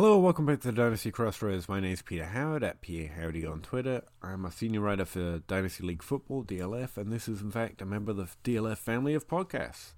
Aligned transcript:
Hello, 0.00 0.16
welcome 0.16 0.46
back 0.46 0.60
to 0.60 0.70
Dynasty 0.70 1.10
Crossroads. 1.10 1.68
My 1.68 1.80
name 1.80 1.92
is 1.92 2.02
Peter 2.02 2.26
Howard 2.26 2.62
at 2.62 2.80
PA 2.82 3.12
Howdy 3.16 3.44
on 3.44 3.62
Twitter. 3.62 4.02
I'm 4.22 4.44
a 4.44 4.52
senior 4.52 4.80
writer 4.80 5.04
for 5.04 5.40
Dynasty 5.48 5.82
League 5.82 6.04
Football, 6.04 6.44
DLF, 6.44 6.96
and 6.96 7.12
this 7.12 7.26
is 7.26 7.40
in 7.40 7.50
fact 7.50 7.82
a 7.82 7.84
member 7.84 8.12
of 8.12 8.16
the 8.16 8.28
DLF 8.44 8.78
family 8.78 9.14
of 9.14 9.26
podcasts. 9.26 9.94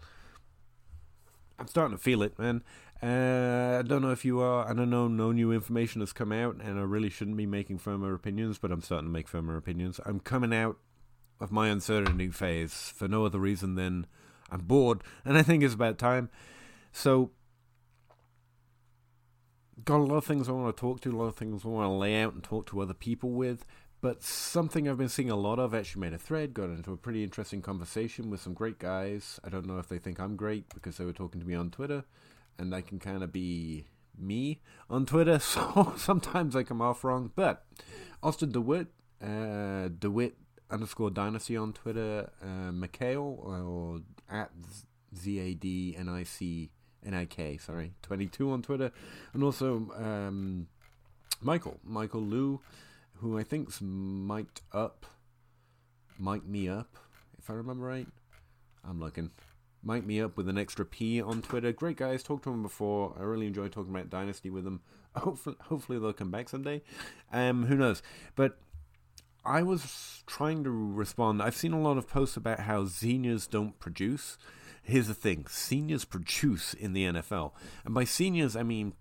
I'm 1.59 1.67
starting 1.67 1.99
to 1.99 2.03
feel 2.03 2.23
it, 2.23 2.39
man. 2.39 2.63
Uh, 3.03 3.81
I 3.81 3.83
don't 3.87 4.01
know 4.01 4.11
if 4.11 4.25
you 4.25 4.41
are. 4.41 4.67
I 4.67 4.73
don't 4.73 4.89
know. 4.89 5.07
No 5.07 5.33
new 5.33 5.53
information 5.53 6.01
has 6.01 6.15
come 6.15 6.33
out, 6.33 6.57
and 6.57 6.79
I 6.79 6.83
really 6.83 7.11
shouldn't 7.11 7.37
be 7.37 7.45
making 7.45 7.77
firmer 7.77 8.15
opinions, 8.15 8.57
but 8.57 8.73
I'm 8.73 8.81
starting 8.81 9.09
to 9.09 9.13
make 9.13 9.29
firmer 9.29 9.59
opinions. 9.59 10.01
I'm 10.07 10.21
coming 10.21 10.55
out 10.55 10.79
of 11.41 11.53
my 11.53 11.69
uncertainty 11.69 12.31
phase 12.31 12.91
for 12.97 13.07
no 13.07 13.27
other 13.27 13.39
reason 13.39 13.75
than 13.75 14.07
I'm 14.51 14.63
bored, 14.63 15.03
and 15.27 15.37
I 15.37 15.43
think 15.43 15.63
it's 15.63 15.75
about 15.75 15.99
time. 15.99 16.31
So 16.91 17.33
got 19.85 19.99
a 19.99 20.05
lot 20.05 20.17
of 20.17 20.25
things 20.25 20.49
I 20.49 20.53
want 20.53 20.75
to 20.77 20.81
talk 20.81 21.01
to, 21.03 21.11
a 21.11 21.17
lot 21.17 21.27
of 21.27 21.37
things 21.37 21.65
I 21.65 21.69
want 21.69 21.87
to 21.87 21.95
lay 21.95 22.21
out 22.21 22.35
and 22.35 22.43
talk 22.43 22.67
to 22.67 22.81
other 22.81 22.95
people 22.95 23.31
with. 23.31 23.65
But 24.01 24.23
something 24.23 24.89
I've 24.89 24.97
been 24.97 25.11
seeing 25.11 25.31
a 25.31 25.37
lot 25.37 25.59
of, 25.59 25.75
actually 25.75 26.01
made 26.01 26.15
a 26.15 26.19
thread, 26.19 26.55
got 26.55 26.71
into 26.71 26.93
a 26.93 26.97
pretty 26.97 27.23
interesting 27.23 27.61
conversation 27.61 28.31
with 28.31 28.41
some 28.41 28.55
great 28.55 28.79
guys. 28.79 29.39
I 29.45 29.51
don't 29.51 29.67
know 29.67 29.79
if 29.79 29.89
they 29.89 29.99
think 29.99 30.19
I'm 30.19 30.37
great 30.37 30.73
because 30.73 30.97
they 30.97 31.05
were 31.05 31.13
talking 31.13 31.41
to 31.41 31.47
me 31.47 31.55
on 31.55 31.71
Twitter, 31.71 32.05
and 32.59 32.75
I 32.75 32.81
can 32.81 32.99
kind 32.99 33.23
of 33.23 33.31
be 33.31 33.85
me 34.19 34.61
on 34.89 35.05
Twitter, 35.05 35.39
so 35.39 35.93
sometimes 35.97 36.57
I 36.57 36.63
come 36.63 36.81
off 36.81 37.05
wrong. 37.05 37.31
But 37.35 37.67
Austin 38.23 38.53
DeWitt, 38.53 38.89
uh, 39.23 39.89
DeWitt 39.99 40.37
underscore 40.71 41.11
dynasty 41.11 41.57
on 41.57 41.75
Twitter, 41.75 42.31
uh, 42.43 42.73
Mikhail, 42.73 43.39
or 43.43 44.01
at 44.31 44.51
Z 45.15 45.39
A 45.39 45.55
D 45.55 45.95
N 45.99 46.09
I 46.09 46.23
C 46.23 46.71
N-I-K, 47.05 47.59
sorry, 47.59 47.93
22 48.03 48.51
on 48.51 48.63
Twitter, 48.63 48.93
and 49.33 49.43
also 49.43 49.91
um, 49.97 50.69
Michael, 51.41 51.79
Michael 51.85 52.23
Liu, 52.23 52.61
who 53.17 53.39
I 53.39 53.43
think's 53.43 53.81
mic'd 53.81 54.61
up, 54.73 55.07
mic 56.19 56.47
me 56.47 56.69
up, 56.69 56.97
if 57.39 57.51
I 57.51 57.55
remember 57.55 57.87
right. 57.87 58.07
I'm 58.89 59.01
looking. 59.01 59.31
Mic 59.83 60.05
me 60.05 60.21
up 60.21 60.37
with 60.37 60.49
an 60.49 60.59
extra 60.59 60.85
P 60.85 61.23
on 61.23 61.41
Twitter. 61.43 61.73
Great 61.73 61.97
guys, 61.97 62.23
talked 62.23 62.45
to 62.45 62.51
him 62.51 62.63
before. 62.63 63.15
I 63.19 63.23
really 63.23 63.47
enjoy 63.47 63.69
talking 63.69 63.95
about 63.95 64.11
Dynasty 64.11 64.51
with 64.51 64.65
them. 64.65 64.81
Hopefully, 65.17 65.57
hopefully 65.63 65.99
they'll 65.99 66.13
come 66.13 66.31
back 66.31 66.49
someday. 66.49 66.83
Um, 67.33 67.67
who 67.67 67.75
knows? 67.75 68.01
But 68.37 68.59
I 69.45 69.63
was 69.63 70.23
trying 70.27 70.63
to 70.65 70.71
respond. 70.71 71.43
I've 71.43 71.57
seen 71.57 71.73
a 71.73 71.81
lot 71.81 71.99
of 71.99 72.07
posts 72.07 72.37
about 72.37 72.61
how 72.61 72.87
seniors 72.87 73.49
don't 73.49 73.77
produce 73.81 74.39
here's 74.91 75.09
the 75.09 75.15
thing 75.15 75.47
seniors 75.49 76.05
produce 76.05 76.75
in 76.75 76.93
the 76.93 77.05
NFL. 77.05 77.53
And 77.85 77.95
by 77.95 78.05
seniors, 78.05 78.57
I 78.57 78.63
mean 78.63 78.95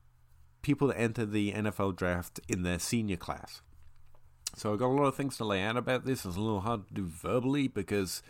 people 0.61 0.87
that 0.89 0.99
enter 0.99 1.25
the 1.25 1.53
NFL 1.53 1.95
draft 1.95 2.39
in 2.47 2.63
their 2.63 2.79
senior 2.79 3.17
class. 3.17 3.61
So 4.55 4.73
I've 4.73 4.79
got 4.79 4.87
a 4.87 4.97
lot 4.97 5.05
of 5.05 5.15
things 5.15 5.37
to 5.37 5.45
lay 5.45 5.61
out 5.61 5.77
about 5.77 6.05
this. 6.05 6.25
It's 6.25 6.35
a 6.35 6.41
little 6.41 6.61
hard 6.61 6.87
to 6.87 6.93
do 6.93 7.05
verbally 7.05 7.67
because 7.67 8.21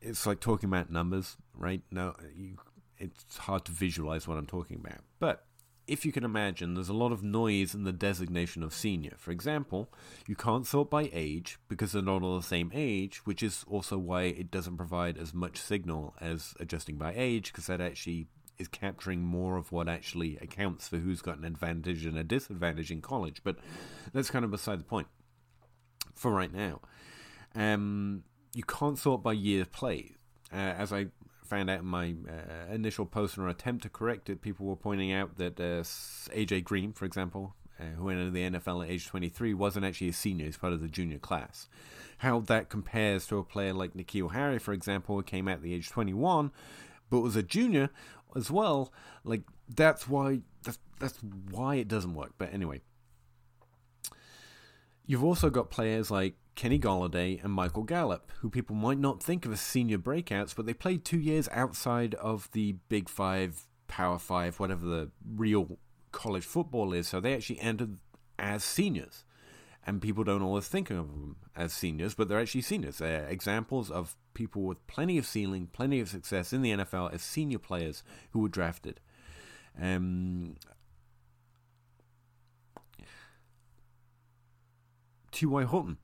it's 0.00 0.26
like 0.26 0.40
talking 0.40 0.68
about 0.68 0.90
numbers, 0.90 1.36
right? 1.54 1.82
No, 1.90 2.14
you, 2.34 2.56
it's 2.98 3.36
hard 3.36 3.64
to 3.66 3.72
visualize 3.72 4.26
what 4.26 4.38
I'm 4.38 4.46
talking 4.46 4.80
about. 4.82 5.00
But 5.20 5.44
if 5.86 6.06
you 6.06 6.12
can 6.12 6.24
imagine, 6.24 6.74
there's 6.74 6.88
a 6.88 6.94
lot 6.94 7.12
of 7.12 7.22
noise 7.22 7.74
in 7.74 7.84
the 7.84 7.92
designation 7.92 8.62
of 8.62 8.72
senior. 8.72 9.14
For 9.18 9.30
example, 9.30 9.90
you 10.26 10.34
can't 10.34 10.66
sort 10.66 10.90
by 10.90 11.10
age 11.12 11.58
because 11.68 11.92
they're 11.92 12.02
not 12.02 12.22
all 12.22 12.36
the 12.36 12.42
same 12.42 12.70
age, 12.74 13.18
which 13.24 13.42
is 13.42 13.64
also 13.68 13.98
why 13.98 14.22
it 14.22 14.50
doesn't 14.50 14.76
provide 14.76 15.18
as 15.18 15.34
much 15.34 15.58
signal 15.58 16.14
as 16.20 16.54
adjusting 16.58 16.96
by 16.96 17.12
age, 17.14 17.52
because 17.52 17.66
that 17.66 17.80
actually 17.80 18.28
is 18.58 18.68
capturing 18.68 19.20
more 19.20 19.56
of 19.56 19.72
what 19.72 19.88
actually 19.88 20.36
accounts 20.38 20.88
for 20.88 20.98
who's 20.98 21.20
got 21.20 21.38
an 21.38 21.44
advantage 21.44 22.06
and 22.06 22.16
a 22.16 22.24
disadvantage 22.24 22.90
in 22.90 23.02
college. 23.02 23.40
But 23.42 23.56
that's 24.12 24.30
kind 24.30 24.44
of 24.44 24.50
beside 24.50 24.80
the 24.80 24.84
point 24.84 25.08
for 26.14 26.30
right 26.30 26.52
now. 26.52 26.80
Um, 27.54 28.24
you 28.54 28.62
can't 28.62 28.98
sort 28.98 29.22
by 29.22 29.32
year 29.32 29.64
played. 29.64 30.14
Uh, 30.52 30.56
as 30.56 30.92
I 30.92 31.06
found 31.44 31.70
out 31.70 31.80
in 31.80 31.86
my 31.86 32.14
uh, 32.28 32.72
initial 32.72 33.06
post 33.06 33.38
or 33.38 33.48
attempt 33.48 33.82
to 33.82 33.88
correct 33.88 34.28
it, 34.30 34.40
people 34.40 34.66
were 34.66 34.76
pointing 34.76 35.12
out 35.12 35.36
that 35.38 35.60
uh, 35.60 35.82
AJ 36.34 36.64
Green, 36.64 36.92
for 36.92 37.04
example, 37.04 37.54
uh, 37.78 37.84
who 37.96 38.08
entered 38.08 38.32
the 38.32 38.50
NFL 38.50 38.84
at 38.84 38.90
age 38.90 39.06
23, 39.06 39.54
wasn't 39.54 39.84
actually 39.84 40.08
a 40.08 40.12
senior; 40.12 40.46
he's 40.46 40.56
part 40.56 40.72
of 40.72 40.80
the 40.80 40.88
junior 40.88 41.18
class. 41.18 41.68
How 42.18 42.40
that 42.40 42.68
compares 42.68 43.26
to 43.26 43.38
a 43.38 43.44
player 43.44 43.72
like 43.72 43.94
N'Keal 43.94 44.32
Harry, 44.32 44.58
for 44.58 44.72
example, 44.72 45.16
who 45.16 45.22
came 45.22 45.48
out 45.48 45.56
at 45.56 45.62
the 45.62 45.74
age 45.74 45.90
21, 45.90 46.52
but 47.10 47.20
was 47.20 47.36
a 47.36 47.42
junior 47.42 47.90
as 48.36 48.50
well. 48.50 48.92
Like 49.24 49.42
that's 49.68 50.08
why 50.08 50.40
that's 50.62 50.78
that's 50.98 51.18
why 51.50 51.76
it 51.76 51.88
doesn't 51.88 52.14
work. 52.14 52.32
But 52.38 52.52
anyway, 52.54 52.80
you've 55.06 55.24
also 55.24 55.50
got 55.50 55.70
players 55.70 56.10
like 56.10 56.34
Kenny 56.54 56.78
Golladay 56.78 57.42
and 57.42 57.52
Michael 57.52 57.82
Gallup, 57.82 58.30
who 58.40 58.50
people 58.50 58.76
might 58.76 58.98
not 58.98 59.22
think 59.22 59.44
of 59.44 59.52
as 59.52 59.60
senior 59.60 59.98
breakouts, 59.98 60.54
but 60.54 60.66
they 60.66 60.74
played 60.74 61.04
two 61.04 61.18
years 61.18 61.48
outside 61.52 62.14
of 62.14 62.50
the 62.52 62.76
Big 62.88 63.08
Five, 63.08 63.66
Power 63.88 64.18
Five, 64.18 64.60
whatever 64.60 64.86
the 64.86 65.10
real 65.34 65.78
college 66.12 66.44
football 66.44 66.92
is. 66.92 67.08
So 67.08 67.20
they 67.20 67.34
actually 67.34 67.60
entered 67.60 67.98
as 68.38 68.62
seniors. 68.64 69.24
And 69.86 70.00
people 70.00 70.24
don't 70.24 70.42
always 70.42 70.66
think 70.66 70.90
of 70.90 70.96
them 70.96 71.36
as 71.54 71.72
seniors, 71.72 72.14
but 72.14 72.28
they're 72.28 72.40
actually 72.40 72.62
seniors. 72.62 72.98
They're 72.98 73.26
examples 73.28 73.90
of 73.90 74.16
people 74.32 74.62
with 74.62 74.86
plenty 74.86 75.18
of 75.18 75.26
ceiling, 75.26 75.68
plenty 75.72 76.00
of 76.00 76.08
success 76.08 76.54
in 76.54 76.62
the 76.62 76.70
NFL 76.70 77.12
as 77.12 77.20
senior 77.20 77.58
players 77.58 78.02
who 78.30 78.40
were 78.40 78.48
drafted. 78.48 79.00
Um, 79.80 80.56
T.Y. 85.34 85.66
Hilton 85.66 85.98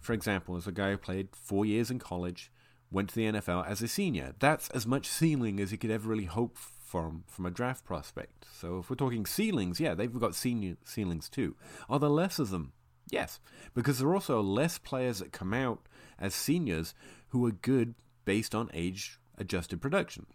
for 0.00 0.12
example, 0.12 0.56
is 0.56 0.66
a 0.66 0.72
guy 0.72 0.90
who 0.90 0.98
played 0.98 1.28
four 1.36 1.64
years 1.64 1.90
in 1.90 1.98
college, 1.98 2.50
went 2.90 3.10
to 3.10 3.14
the 3.14 3.26
NFL 3.26 3.68
as 3.68 3.82
a 3.82 3.88
senior. 3.88 4.34
That's 4.38 4.68
as 4.70 4.86
much 4.86 5.06
ceiling 5.06 5.60
as 5.60 5.70
you 5.72 5.78
could 5.78 5.90
ever 5.90 6.08
really 6.08 6.24
hope 6.24 6.56
from 6.56 7.24
from 7.28 7.46
a 7.46 7.50
draft 7.50 7.84
prospect. 7.84 8.46
So 8.52 8.78
if 8.78 8.90
we're 8.90 8.96
talking 8.96 9.26
ceilings, 9.26 9.78
yeah, 9.78 9.94
they've 9.94 10.12
got 10.12 10.34
senior 10.34 10.76
ceilings 10.84 11.28
too. 11.28 11.54
Are 11.88 12.00
there 12.00 12.08
less 12.08 12.38
of 12.38 12.50
them? 12.50 12.72
Yes, 13.10 13.40
because 13.74 13.98
there 13.98 14.08
are 14.08 14.14
also 14.14 14.40
less 14.40 14.78
players 14.78 15.18
that 15.18 15.32
come 15.32 15.52
out 15.52 15.86
as 16.18 16.34
seniors 16.34 16.94
who 17.28 17.46
are 17.46 17.52
good 17.52 17.94
based 18.24 18.54
on 18.54 18.70
age 18.72 19.18
adjusted 19.36 19.80
production. 19.80 20.26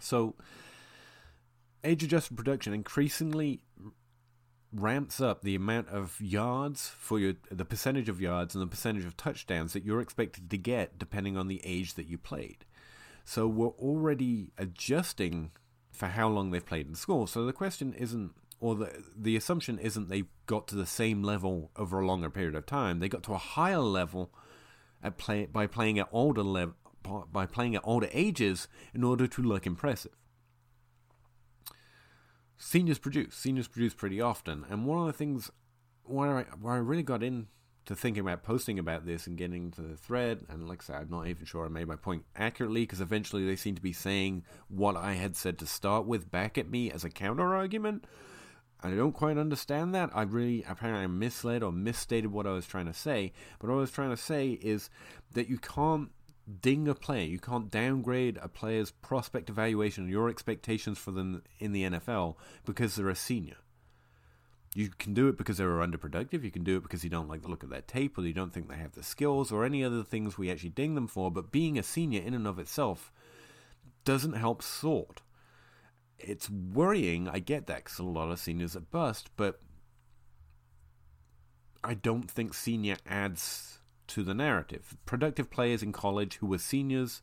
So 0.00 0.34
age 1.84 2.02
adjusted 2.02 2.36
production 2.36 2.72
increasingly 2.72 3.62
ramps 4.72 5.20
up 5.20 5.42
the 5.42 5.54
amount 5.54 5.88
of 5.88 6.20
yards 6.20 6.88
for 6.88 7.18
your 7.18 7.34
the 7.50 7.64
percentage 7.64 8.08
of 8.08 8.20
yards 8.20 8.54
and 8.54 8.62
the 8.62 8.66
percentage 8.66 9.04
of 9.04 9.16
touchdowns 9.16 9.72
that 9.72 9.84
you're 9.84 10.00
expected 10.00 10.50
to 10.50 10.58
get 10.58 10.98
depending 10.98 11.36
on 11.36 11.48
the 11.48 11.60
age 11.64 11.94
that 11.94 12.06
you 12.06 12.18
played. 12.18 12.64
So 13.24 13.46
we're 13.46 13.68
already 13.68 14.52
adjusting 14.58 15.50
for 15.90 16.06
how 16.06 16.28
long 16.28 16.50
they've 16.50 16.64
played 16.64 16.86
in 16.86 16.94
school. 16.94 17.26
So 17.26 17.44
the 17.44 17.52
question 17.52 17.92
isn't 17.94 18.32
or 18.60 18.74
the 18.74 19.04
the 19.16 19.36
assumption 19.36 19.78
isn't 19.78 20.08
they 20.08 20.24
got 20.46 20.68
to 20.68 20.76
the 20.76 20.86
same 20.86 21.22
level 21.22 21.70
over 21.76 22.00
a 22.00 22.06
longer 22.06 22.30
period 22.30 22.54
of 22.54 22.66
time. 22.66 23.00
They 23.00 23.08
got 23.08 23.22
to 23.24 23.34
a 23.34 23.38
higher 23.38 23.78
level 23.78 24.30
at 25.02 25.18
play 25.18 25.46
by 25.46 25.66
playing 25.66 25.98
at 25.98 26.08
older 26.12 26.42
level 26.42 26.74
by 27.32 27.46
playing 27.46 27.74
at 27.74 27.82
older 27.84 28.08
ages 28.12 28.68
in 28.92 29.02
order 29.02 29.26
to 29.26 29.42
look 29.42 29.66
impressive. 29.66 30.12
Seniors 32.58 32.98
produce. 32.98 33.34
Seniors 33.34 33.68
produce 33.68 33.94
pretty 33.94 34.20
often, 34.20 34.66
and 34.68 34.84
one 34.84 35.00
of 35.00 35.06
the 35.06 35.12
things 35.12 35.50
where 36.02 36.38
I 36.38 36.42
where 36.60 36.74
I 36.74 36.78
really 36.78 37.04
got 37.04 37.22
into 37.22 37.46
thinking 37.94 38.20
about 38.20 38.42
posting 38.42 38.78
about 38.78 39.06
this 39.06 39.28
and 39.28 39.38
getting 39.38 39.70
to 39.72 39.80
the 39.80 39.96
thread, 39.96 40.44
and 40.48 40.68
like 40.68 40.82
I 40.82 40.86
said, 40.86 40.96
I'm 40.96 41.10
not 41.10 41.28
even 41.28 41.46
sure 41.46 41.64
I 41.64 41.68
made 41.68 41.86
my 41.86 41.96
point 41.96 42.24
accurately 42.34 42.82
because 42.82 43.00
eventually 43.00 43.46
they 43.46 43.56
seem 43.56 43.76
to 43.76 43.82
be 43.82 43.92
saying 43.92 44.44
what 44.66 44.96
I 44.96 45.14
had 45.14 45.36
said 45.36 45.56
to 45.58 45.66
start 45.66 46.04
with 46.04 46.32
back 46.32 46.58
at 46.58 46.68
me 46.68 46.90
as 46.90 47.04
a 47.04 47.10
counter 47.10 47.54
argument. 47.54 48.04
I 48.80 48.90
don't 48.90 49.12
quite 49.12 49.38
understand 49.38 49.94
that. 49.94 50.10
I 50.12 50.22
really 50.22 50.64
apparently 50.68 51.06
misled 51.08 51.62
or 51.62 51.72
misstated 51.72 52.30
what 52.30 52.46
I 52.46 52.52
was 52.52 52.66
trying 52.66 52.86
to 52.86 52.94
say. 52.94 53.32
But 53.58 53.70
what 53.70 53.76
I 53.76 53.80
was 53.80 53.90
trying 53.90 54.10
to 54.10 54.16
say 54.16 54.50
is 54.50 54.88
that 55.32 55.48
you 55.48 55.58
can't 55.58 56.10
ding 56.60 56.88
a 56.88 56.94
player, 56.94 57.26
you 57.26 57.38
can't 57.38 57.70
downgrade 57.70 58.38
a 58.40 58.48
player's 58.48 58.90
prospect 58.90 59.50
evaluation, 59.50 60.08
your 60.08 60.28
expectations 60.28 60.98
for 60.98 61.10
them 61.10 61.42
in 61.58 61.72
the 61.72 61.84
NFL 61.84 62.36
because 62.64 62.96
they're 62.96 63.08
a 63.08 63.16
senior. 63.16 63.56
You 64.74 64.90
can 64.90 65.14
do 65.14 65.28
it 65.28 65.38
because 65.38 65.56
they 65.56 65.64
were 65.64 65.86
underproductive. 65.86 66.44
You 66.44 66.50
can 66.50 66.62
do 66.62 66.76
it 66.76 66.82
because 66.82 67.02
you 67.02 67.10
don't 67.10 67.28
like 67.28 67.42
the 67.42 67.48
look 67.48 67.62
of 67.62 67.70
their 67.70 67.80
tape, 67.80 68.18
or 68.18 68.22
you 68.22 68.34
don't 68.34 68.52
think 68.52 68.68
they 68.68 68.76
have 68.76 68.92
the 68.92 69.02
skills, 69.02 69.50
or 69.50 69.64
any 69.64 69.82
other 69.82 70.04
things 70.04 70.36
we 70.36 70.50
actually 70.50 70.70
ding 70.70 70.94
them 70.94 71.08
for. 71.08 71.30
But 71.30 71.50
being 71.50 71.78
a 71.78 71.82
senior 71.82 72.20
in 72.20 72.34
and 72.34 72.46
of 72.46 72.58
itself 72.58 73.10
doesn't 74.04 74.34
help 74.34 74.62
sort 74.62 75.22
it's 76.18 76.50
worrying. 76.50 77.28
I 77.28 77.38
get 77.38 77.66
that 77.66 77.84
because 77.84 77.98
a 77.98 78.04
lot 78.04 78.30
of 78.30 78.38
seniors 78.38 78.76
are 78.76 78.80
bust, 78.80 79.30
but 79.36 79.60
I 81.82 81.94
don't 81.94 82.30
think 82.30 82.54
senior 82.54 82.96
adds 83.06 83.77
to 84.08 84.22
the 84.22 84.34
narrative. 84.34 84.96
Productive 85.06 85.50
players 85.50 85.82
in 85.82 85.92
college 85.92 86.36
who 86.36 86.46
were 86.46 86.58
seniors 86.58 87.22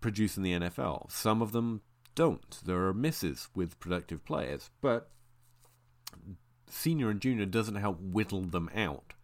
produce 0.00 0.36
in 0.36 0.42
the 0.42 0.52
NFL. 0.52 1.10
Some 1.10 1.42
of 1.42 1.52
them 1.52 1.82
don't. 2.14 2.58
There 2.64 2.86
are 2.86 2.94
misses 2.94 3.48
with 3.54 3.78
productive 3.80 4.24
players, 4.24 4.70
but 4.80 5.10
senior 6.68 7.10
and 7.10 7.20
junior 7.20 7.46
doesn't 7.46 7.76
help 7.76 8.00
whittle 8.00 8.42
them 8.42 8.70
out. 8.74 9.14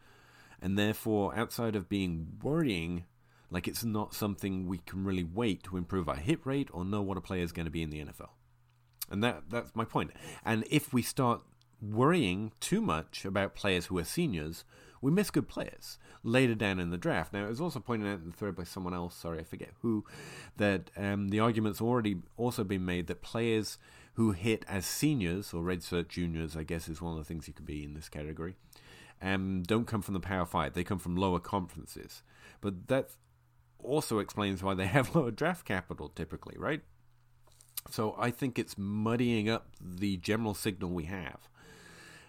And 0.60 0.78
therefore, 0.78 1.36
outside 1.36 1.74
of 1.74 1.88
being 1.88 2.38
worrying, 2.42 3.04
like 3.50 3.66
it's 3.66 3.84
not 3.84 4.14
something 4.14 4.66
we 4.66 4.78
can 4.78 5.04
really 5.04 5.24
wait 5.24 5.64
to 5.64 5.76
improve 5.76 6.08
our 6.08 6.16
hit 6.16 6.40
rate 6.44 6.69
or 6.72 6.84
know 6.84 7.02
what 7.02 7.16
a 7.16 7.20
player 7.20 7.42
is 7.42 7.52
going 7.52 7.66
to 7.66 7.70
be 7.70 7.82
in 7.82 7.90
the 7.90 8.04
NFL. 8.04 8.30
And 9.10 9.22
that 9.22 9.44
that's 9.50 9.74
my 9.74 9.84
point. 9.84 10.12
And 10.44 10.64
if 10.70 10.92
we 10.92 11.02
start 11.02 11.42
worrying 11.80 12.52
too 12.60 12.80
much 12.80 13.24
about 13.24 13.54
players 13.54 13.86
who 13.86 13.98
are 13.98 14.04
seniors, 14.04 14.64
we 15.02 15.10
miss 15.10 15.31
good 15.31 15.49
players 15.49 15.99
later 16.22 16.54
down 16.54 16.78
in 16.78 16.90
the 16.90 16.96
draft. 16.96 17.32
Now, 17.32 17.44
it 17.44 17.49
was 17.49 17.60
also 17.60 17.81
pointed 17.81 18.08
out 18.08 18.20
in 18.20 18.31
the 18.31 18.37
thread 18.37 18.56
by 18.56 18.64
someone 18.64 18.94
else, 18.94 19.14
sorry, 19.16 19.40
I 19.40 19.43
forget 19.43 19.70
who, 19.82 20.04
that 20.56 20.90
um, 20.96 21.28
the 21.28 21.40
argument's 21.40 21.82
already 21.82 22.16
also 22.37 22.64
been 22.64 22.84
made 22.87 23.08
that 23.08 23.20
players 23.20 23.78
who 24.14 24.31
hit 24.31 24.64
as 24.69 24.87
seniors, 24.87 25.52
or 25.52 25.62
redshirt 25.62 26.08
juniors, 26.08 26.56
I 26.56 26.62
guess 26.62 26.88
is 26.88 27.02
one 27.02 27.12
of 27.12 27.19
the 27.19 27.25
things 27.25 27.49
you 27.49 27.54
could 27.54 27.66
be 27.66 27.82
in 27.82 27.94
this 27.94 28.08
category, 28.08 28.54
um, 29.20 29.62
don't 29.62 29.87
come 29.87 30.02
from 30.02 30.14
the 30.14 30.20
Power 30.20 30.46
Five. 30.46 30.75
They 30.75 30.84
come 30.84 30.99
from 30.99 31.16
lower 31.16 31.40
conferences. 31.40 32.22
But 32.60 32.88
that 32.88 33.10
also 33.82 34.19
explains 34.19 34.62
why 34.62 34.75
they 34.75 34.87
have 34.96 35.14
lower 35.14 35.31
draft 35.31 35.64
capital 35.64 36.08
typically, 36.08 36.56
right? 36.58 36.82
So 37.90 38.14
I 38.19 38.31
think 38.31 38.58
it's 38.58 38.76
muddying 38.78 39.48
up 39.48 39.69
the 39.81 40.16
general 40.19 40.55
signal 40.55 40.90
we 40.90 41.05
have 41.05 41.48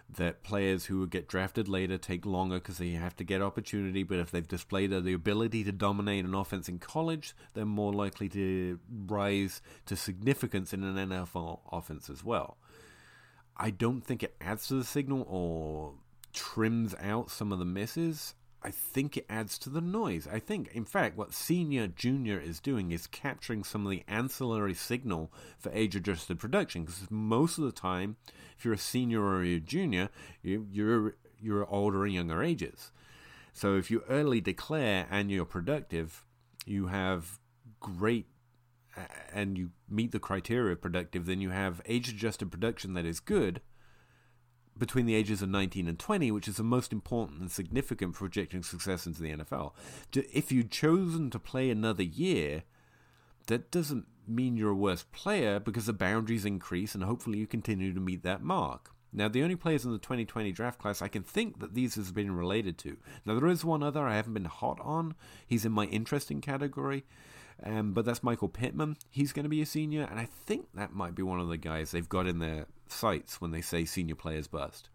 that 0.08 0.42
players 0.42 0.84
who 0.86 1.00
would 1.00 1.10
get 1.10 1.26
drafted 1.26 1.68
later 1.68 1.98
take 1.98 2.24
longer 2.24 2.56
because 2.56 2.78
they 2.78 2.90
have 2.90 3.16
to 3.16 3.24
get 3.24 3.42
opportunity. 3.42 4.02
But 4.02 4.18
if 4.18 4.30
they've 4.30 4.46
displayed 4.46 4.90
the 4.90 5.12
ability 5.12 5.64
to 5.64 5.72
dominate 5.72 6.24
an 6.24 6.34
offense 6.34 6.68
in 6.68 6.78
college, 6.78 7.34
they're 7.54 7.64
more 7.64 7.92
likely 7.92 8.28
to 8.30 8.78
rise 9.06 9.60
to 9.86 9.96
significance 9.96 10.72
in 10.72 10.84
an 10.84 11.10
NFL 11.10 11.60
offense 11.72 12.08
as 12.08 12.22
well. 12.22 12.58
I 13.56 13.70
don't 13.70 14.02
think 14.02 14.22
it 14.22 14.36
adds 14.40 14.68
to 14.68 14.74
the 14.74 14.84
signal 14.84 15.24
or 15.28 15.94
trims 16.32 16.94
out 17.00 17.30
some 17.30 17.52
of 17.52 17.58
the 17.58 17.64
misses. 17.64 18.34
I 18.64 18.70
think 18.70 19.18
it 19.18 19.26
adds 19.28 19.58
to 19.58 19.70
the 19.70 19.82
noise. 19.82 20.26
I 20.26 20.38
think, 20.38 20.70
in 20.72 20.86
fact, 20.86 21.18
what 21.18 21.34
Senior 21.34 21.86
Junior 21.86 22.40
is 22.40 22.60
doing 22.60 22.92
is 22.92 23.06
capturing 23.06 23.62
some 23.62 23.84
of 23.84 23.90
the 23.90 24.02
ancillary 24.08 24.72
signal 24.72 25.30
for 25.58 25.70
age 25.72 25.94
adjusted 25.94 26.38
production. 26.38 26.84
Because 26.84 27.10
most 27.10 27.58
of 27.58 27.64
the 27.64 27.72
time, 27.72 28.16
if 28.56 28.64
you're 28.64 28.74
a 28.74 28.78
senior 28.78 29.22
or 29.22 29.42
a 29.42 29.60
junior, 29.60 30.08
you, 30.42 30.66
you're 30.72 31.16
you're 31.38 31.66
older 31.70 32.04
and 32.04 32.14
younger 32.14 32.42
ages. 32.42 32.90
So 33.52 33.76
if 33.76 33.90
you 33.90 34.02
early 34.08 34.40
declare 34.40 35.06
and 35.10 35.30
you're 35.30 35.44
productive, 35.44 36.24
you 36.64 36.86
have 36.86 37.38
great 37.80 38.26
and 39.32 39.58
you 39.58 39.70
meet 39.90 40.12
the 40.12 40.18
criteria 40.18 40.72
of 40.72 40.80
productive, 40.80 41.26
then 41.26 41.40
you 41.40 41.50
have 41.50 41.82
age 41.84 42.08
adjusted 42.08 42.50
production 42.50 42.94
that 42.94 43.04
is 43.04 43.20
good 43.20 43.60
between 44.78 45.06
the 45.06 45.14
ages 45.14 45.42
of 45.42 45.48
19 45.48 45.88
and 45.88 45.98
20, 45.98 46.30
which 46.30 46.48
is 46.48 46.56
the 46.56 46.62
most 46.62 46.92
important 46.92 47.40
and 47.40 47.50
significant 47.50 48.14
for 48.14 48.20
projecting 48.20 48.62
success 48.62 49.06
into 49.06 49.22
the 49.22 49.36
NFL. 49.36 49.72
If 50.12 50.50
you'd 50.50 50.70
chosen 50.70 51.30
to 51.30 51.38
play 51.38 51.70
another 51.70 52.02
year, 52.02 52.64
that 53.46 53.70
doesn't 53.70 54.06
mean 54.26 54.56
you're 54.56 54.70
a 54.70 54.74
worse 54.74 55.04
player 55.12 55.60
because 55.60 55.86
the 55.86 55.92
boundaries 55.92 56.44
increase 56.44 56.94
and 56.94 57.04
hopefully 57.04 57.38
you 57.38 57.46
continue 57.46 57.92
to 57.92 58.00
meet 58.00 58.22
that 58.22 58.42
mark. 58.42 58.90
Now, 59.12 59.28
the 59.28 59.44
only 59.44 59.54
players 59.54 59.84
in 59.84 59.92
the 59.92 59.98
2020 59.98 60.50
draft 60.50 60.80
class 60.80 61.00
I 61.00 61.06
can 61.06 61.22
think 61.22 61.60
that 61.60 61.74
these 61.74 61.94
has 61.94 62.10
been 62.10 62.34
related 62.34 62.78
to. 62.78 62.96
Now, 63.24 63.38
there 63.38 63.48
is 63.48 63.64
one 63.64 63.82
other 63.82 64.08
I 64.08 64.16
haven't 64.16 64.34
been 64.34 64.46
hot 64.46 64.80
on. 64.82 65.14
He's 65.46 65.64
in 65.64 65.70
my 65.70 65.84
interesting 65.84 66.40
category. 66.40 67.04
Um, 67.62 67.92
but 67.92 68.04
that's 68.04 68.24
Michael 68.24 68.48
Pittman. 68.48 68.96
He's 69.10 69.32
going 69.32 69.44
to 69.44 69.48
be 69.48 69.62
a 69.62 69.66
senior, 69.66 70.02
and 70.02 70.18
I 70.18 70.24
think 70.26 70.66
that 70.74 70.92
might 70.92 71.14
be 71.14 71.22
one 71.22 71.38
of 71.38 71.48
the 71.48 71.56
guys 71.56 71.90
they've 71.92 72.08
got 72.08 72.26
in 72.26 72.40
their 72.40 72.66
sights 72.88 73.40
when 73.40 73.50
they 73.50 73.60
say 73.60 73.84
senior 73.84 74.14
players 74.14 74.46
burst. 74.46 74.88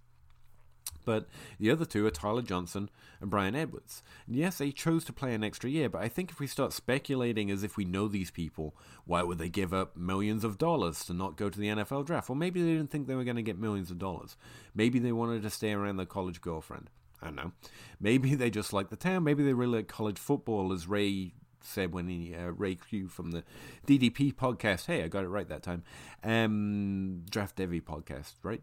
But 1.06 1.28
the 1.60 1.72
other 1.72 1.86
two 1.86 2.06
are 2.06 2.12
Tyler 2.12 2.42
Johnson 2.42 2.90
and 3.22 3.30
Bryan 3.30 3.56
Edwards. 3.56 4.04
And 4.28 4.36
yes, 4.36 4.58
they 4.58 4.72
chose 4.72 5.04
to 5.06 5.14
play 5.14 5.34
an 5.34 5.44
extra 5.44 5.70
year, 5.70 5.90
but 5.90 6.02
I 6.02 6.08
think 6.08 6.30
if 6.30 6.40
we 6.40 6.48
start 6.48 6.74
speculating 6.74 7.50
as 7.50 7.64
if 7.64 7.78
we 7.78 7.86
know 7.86 8.08
these 8.08 8.32
people, 8.32 8.76
why 9.06 9.24
would 9.24 9.38
they 9.38 9.50
give 9.50 9.74
up 9.74 9.98
millions 9.98 10.44
of 10.44 10.58
dollars 10.58 11.04
to 11.06 11.14
not 11.14 11.36
go 11.36 11.50
to 11.50 11.60
the 11.60 11.68
NFL 11.68 12.06
draft? 12.06 12.30
Well, 12.30 12.36
maybe 12.36 12.62
they 12.62 12.74
didn't 12.74 12.92
think 12.92 13.08
they 13.08 13.16
were 13.16 13.24
going 13.24 13.38
to 13.38 13.42
get 13.42 13.58
millions 13.58 13.90
of 13.90 13.98
dollars. 13.98 14.36
Maybe 14.76 15.00
they 15.00 15.12
wanted 15.12 15.42
to 15.44 15.50
stay 15.50 15.72
around 15.72 15.98
their 15.98 16.06
college 16.06 16.42
girlfriend. 16.42 16.90
I 17.22 17.26
don't 17.26 17.36
know. 17.36 17.52
Maybe 18.00 18.36
they 18.36 18.50
just 18.50 18.74
like 18.74 18.90
the 18.90 18.96
town. 18.96 19.24
Maybe 19.24 19.44
they 19.44 19.54
really 19.54 19.80
like 19.80 19.88
college 19.88 20.20
football, 20.20 20.72
as 20.72 20.88
Ray 20.88 21.34
said 21.62 21.94
when 21.94 22.08
he 22.08 22.36
uh, 22.36 22.48
Ray 22.48 22.76
Q 22.76 23.08
from 23.08 23.32
the 23.32 23.44
DDP 23.88 24.34
podcast. 24.34 24.86
Hey, 24.86 25.04
I 25.04 25.08
got 25.08 25.24
it 25.24 25.28
right 25.30 25.48
that 25.50 25.64
time. 25.64 25.84
Um, 26.24 27.26
Draft 27.30 27.58
Devy 27.58 27.82
podcast, 27.82 28.34
right? 28.44 28.62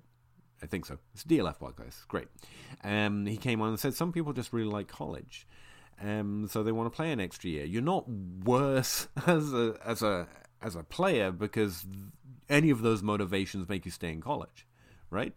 I 0.63 0.67
think 0.67 0.87
so. 0.87 0.99
It's 1.15 1.25
DLF 1.25 1.59
podcast. 1.59 2.07
Great. 2.09 2.29
Um, 2.83 3.27
he 3.27 3.37
came 3.37 3.61
on 3.61 3.71
and 3.71 3.81
said 3.81 3.95
some 3.95 4.13
people 4.13 4.33
just 4.33 4.53
really 4.53 4.71
like 4.71 4.89
college, 4.89 5.47
um, 6.03 6.49
so 6.51 6.63
they 6.63 6.73
want 6.73 6.91
to 6.91 6.97
play 6.97 7.13
an 7.13 7.21
extra 7.21 7.51
year. 7.51 7.65
You're 7.65 7.83
not 7.83 8.09
worse 8.09 9.09
as 9.27 9.53
a 9.53 9.77
as 9.85 10.03
a 10.03 10.29
as 10.63 10.77
a 10.77 10.83
player 10.83 11.31
because 11.31 11.87
any 12.49 12.71
of 12.71 12.83
those 12.83 13.03
motivations 13.03 13.69
make 13.69 13.85
you 13.85 13.91
stay 13.91 14.11
in 14.11 14.21
college, 14.21 14.67
right? 15.11 15.35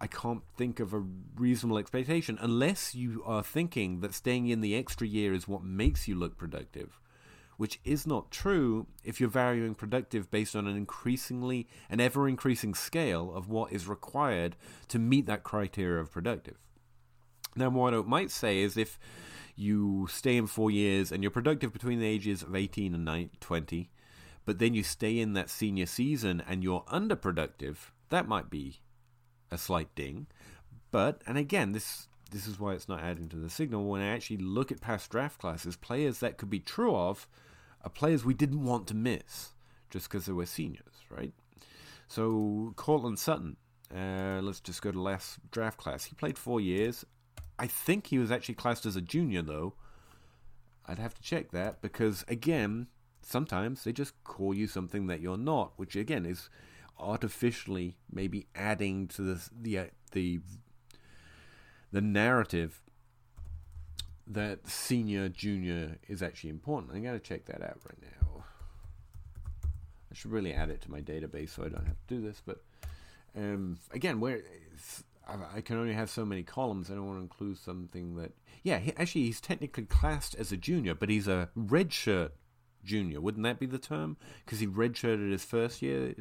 I 0.00 0.06
can't 0.06 0.42
think 0.56 0.78
of 0.78 0.94
a 0.94 1.04
reasonable 1.36 1.78
expectation 1.78 2.38
unless 2.40 2.94
you 2.94 3.22
are 3.26 3.42
thinking 3.42 4.00
that 4.00 4.14
staying 4.14 4.48
in 4.48 4.60
the 4.60 4.76
extra 4.76 5.06
year 5.06 5.34
is 5.34 5.48
what 5.48 5.64
makes 5.64 6.06
you 6.06 6.14
look 6.14 6.36
productive, 6.36 7.00
which 7.56 7.80
is 7.84 8.06
not 8.06 8.30
true 8.30 8.86
if 9.02 9.18
you're 9.18 9.28
valuing 9.28 9.74
productive 9.74 10.30
based 10.30 10.54
on 10.54 10.68
an 10.68 10.76
increasingly 10.76 11.66
an 11.90 12.00
ever 12.00 12.28
increasing 12.28 12.74
scale 12.74 13.34
of 13.34 13.48
what 13.48 13.72
is 13.72 13.88
required 13.88 14.54
to 14.86 15.00
meet 15.00 15.26
that 15.26 15.42
criteria 15.42 16.00
of 16.00 16.12
productive. 16.12 16.58
Now, 17.56 17.70
what 17.70 17.92
I 17.92 18.02
might 18.02 18.30
say 18.30 18.60
is 18.60 18.76
if 18.76 19.00
you 19.56 20.06
stay 20.08 20.36
in 20.36 20.46
four 20.46 20.70
years 20.70 21.10
and 21.10 21.24
you're 21.24 21.30
productive 21.32 21.72
between 21.72 21.98
the 21.98 22.06
ages 22.06 22.42
of 22.42 22.54
18 22.54 22.94
and 22.94 23.30
20, 23.40 23.90
but 24.44 24.60
then 24.60 24.74
you 24.74 24.84
stay 24.84 25.18
in 25.18 25.32
that 25.32 25.50
senior 25.50 25.86
season 25.86 26.40
and 26.48 26.62
you're 26.62 26.84
underproductive, 26.84 27.90
that 28.10 28.28
might 28.28 28.48
be 28.48 28.80
a 29.50 29.58
slight 29.58 29.94
ding. 29.94 30.26
But 30.90 31.22
and 31.26 31.36
again, 31.38 31.72
this 31.72 32.08
this 32.30 32.46
is 32.46 32.60
why 32.60 32.74
it's 32.74 32.88
not 32.88 33.02
adding 33.02 33.28
to 33.28 33.36
the 33.36 33.50
signal. 33.50 33.84
When 33.84 34.00
I 34.00 34.08
actually 34.08 34.38
look 34.38 34.70
at 34.70 34.80
past 34.80 35.10
draft 35.10 35.40
classes, 35.40 35.76
players 35.76 36.20
that 36.20 36.36
could 36.36 36.50
be 36.50 36.60
true 36.60 36.94
of 36.94 37.26
are 37.82 37.90
players 37.90 38.24
we 38.24 38.34
didn't 38.34 38.64
want 38.64 38.86
to 38.88 38.94
miss 38.94 39.52
just 39.90 40.10
because 40.10 40.26
they 40.26 40.32
were 40.32 40.46
seniors, 40.46 41.04
right? 41.10 41.32
So 42.06 42.72
Courtland 42.76 43.18
Sutton, 43.18 43.56
uh, 43.94 44.40
let's 44.42 44.60
just 44.60 44.82
go 44.82 44.90
to 44.90 45.00
last 45.00 45.38
draft 45.50 45.78
class. 45.78 46.04
He 46.04 46.14
played 46.14 46.38
four 46.38 46.60
years. 46.60 47.04
I 47.58 47.66
think 47.66 48.08
he 48.08 48.18
was 48.18 48.30
actually 48.30 48.54
classed 48.54 48.86
as 48.86 48.96
a 48.96 49.00
junior 49.00 49.42
though. 49.42 49.74
I'd 50.86 50.98
have 50.98 51.14
to 51.14 51.22
check 51.22 51.50
that 51.50 51.82
because 51.82 52.24
again, 52.28 52.88
sometimes 53.22 53.84
they 53.84 53.92
just 53.92 54.12
call 54.24 54.54
you 54.54 54.66
something 54.66 55.06
that 55.06 55.20
you're 55.20 55.36
not, 55.36 55.72
which 55.76 55.96
again 55.96 56.24
is 56.24 56.48
artificially 56.98 57.96
maybe 58.10 58.46
adding 58.54 59.06
to 59.08 59.22
the 59.22 59.48
the 59.60 59.78
uh, 59.78 59.84
the 60.12 60.40
the 61.92 62.00
narrative 62.00 62.80
that 64.26 64.68
senior 64.68 65.28
junior 65.28 65.98
is 66.06 66.22
actually 66.22 66.50
important. 66.50 66.92
I'm 66.94 67.02
going 67.02 67.18
to 67.18 67.24
check 67.24 67.46
that 67.46 67.62
out 67.62 67.78
right 67.86 67.98
now. 68.02 68.44
I 69.64 70.14
should 70.14 70.30
really 70.30 70.52
add 70.52 70.68
it 70.68 70.82
to 70.82 70.90
my 70.90 71.00
database 71.00 71.50
so 71.50 71.64
I 71.64 71.68
don't 71.68 71.86
have 71.86 71.96
to 72.06 72.14
do 72.14 72.20
this. 72.20 72.42
But 72.44 72.62
um, 73.34 73.78
again, 73.92 74.20
where 74.20 74.42
I 75.54 75.60
can 75.60 75.76
only 75.76 75.92
have 75.92 76.10
so 76.10 76.24
many 76.24 76.42
columns. 76.42 76.90
I 76.90 76.94
don't 76.94 77.06
want 77.06 77.18
to 77.18 77.22
include 77.22 77.58
something 77.58 78.16
that 78.16 78.32
yeah, 78.62 78.78
he, 78.78 78.92
actually 78.96 79.24
he's 79.24 79.40
technically 79.40 79.84
classed 79.84 80.34
as 80.34 80.52
a 80.52 80.56
junior, 80.56 80.94
but 80.94 81.10
he's 81.10 81.28
a 81.28 81.50
redshirt 81.56 82.30
junior. 82.84 83.20
Wouldn't 83.20 83.44
that 83.44 83.58
be 83.58 83.66
the 83.66 83.78
term? 83.78 84.16
Because 84.44 84.60
he 84.60 84.66
redshirted 84.66 85.30
his 85.30 85.44
first 85.44 85.82
year 85.82 86.14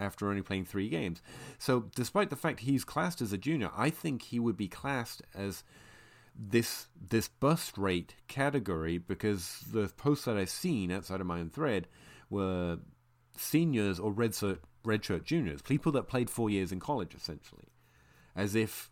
after 0.00 0.28
only 0.28 0.42
playing 0.42 0.64
three 0.64 0.88
games. 0.88 1.22
So, 1.58 1.90
despite 1.94 2.30
the 2.30 2.36
fact 2.36 2.60
he's 2.60 2.84
classed 2.84 3.20
as 3.20 3.32
a 3.32 3.38
junior, 3.38 3.70
I 3.76 3.90
think 3.90 4.22
he 4.22 4.40
would 4.40 4.56
be 4.56 4.68
classed 4.68 5.22
as 5.34 5.62
this 6.34 6.86
this 7.08 7.28
bust 7.28 7.76
rate 7.76 8.14
category 8.28 8.98
because 8.98 9.64
the 9.72 9.88
posts 9.96 10.24
that 10.24 10.36
I've 10.36 10.50
seen 10.50 10.90
outside 10.90 11.20
of 11.20 11.26
my 11.26 11.40
own 11.40 11.50
thread 11.50 11.86
were 12.30 12.78
seniors 13.36 13.98
or 13.98 14.10
red 14.12 14.34
shirt, 14.34 14.60
red 14.84 15.04
shirt 15.04 15.24
juniors, 15.24 15.62
people 15.62 15.92
that 15.92 16.08
played 16.08 16.30
four 16.30 16.50
years 16.50 16.72
in 16.72 16.80
college, 16.80 17.14
essentially, 17.14 17.68
as 18.34 18.54
if 18.54 18.90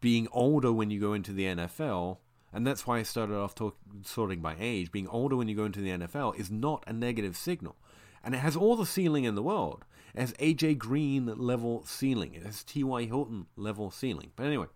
being 0.00 0.28
older 0.30 0.72
when 0.72 0.90
you 0.90 1.00
go 1.00 1.14
into 1.14 1.32
the 1.32 1.44
NFL 1.44 2.18
and 2.54 2.64
that's 2.64 2.86
why 2.86 3.00
I 3.00 3.02
started 3.02 3.34
off 3.34 3.56
talk, 3.56 3.76
sorting 4.04 4.40
by 4.40 4.54
age. 4.60 4.92
Being 4.92 5.08
older 5.08 5.34
when 5.34 5.48
you 5.48 5.56
go 5.56 5.64
into 5.64 5.80
the 5.80 5.90
NFL 5.90 6.38
is 6.38 6.52
not 6.52 6.84
a 6.86 6.92
negative 6.92 7.36
signal. 7.36 7.74
And 8.22 8.32
it 8.32 8.38
has 8.38 8.54
all 8.54 8.76
the 8.76 8.86
ceiling 8.86 9.24
in 9.24 9.34
the 9.34 9.42
world. 9.42 9.84
Has 10.16 10.32
AJ 10.34 10.78
Green 10.78 11.26
level 11.36 11.84
ceiling. 11.84 12.34
It 12.34 12.44
has 12.44 12.62
T.Y. 12.62 13.04
Hilton 13.04 13.46
level 13.56 13.90
ceiling. 13.90 14.30
But 14.36 14.46
anyway, 14.46 14.66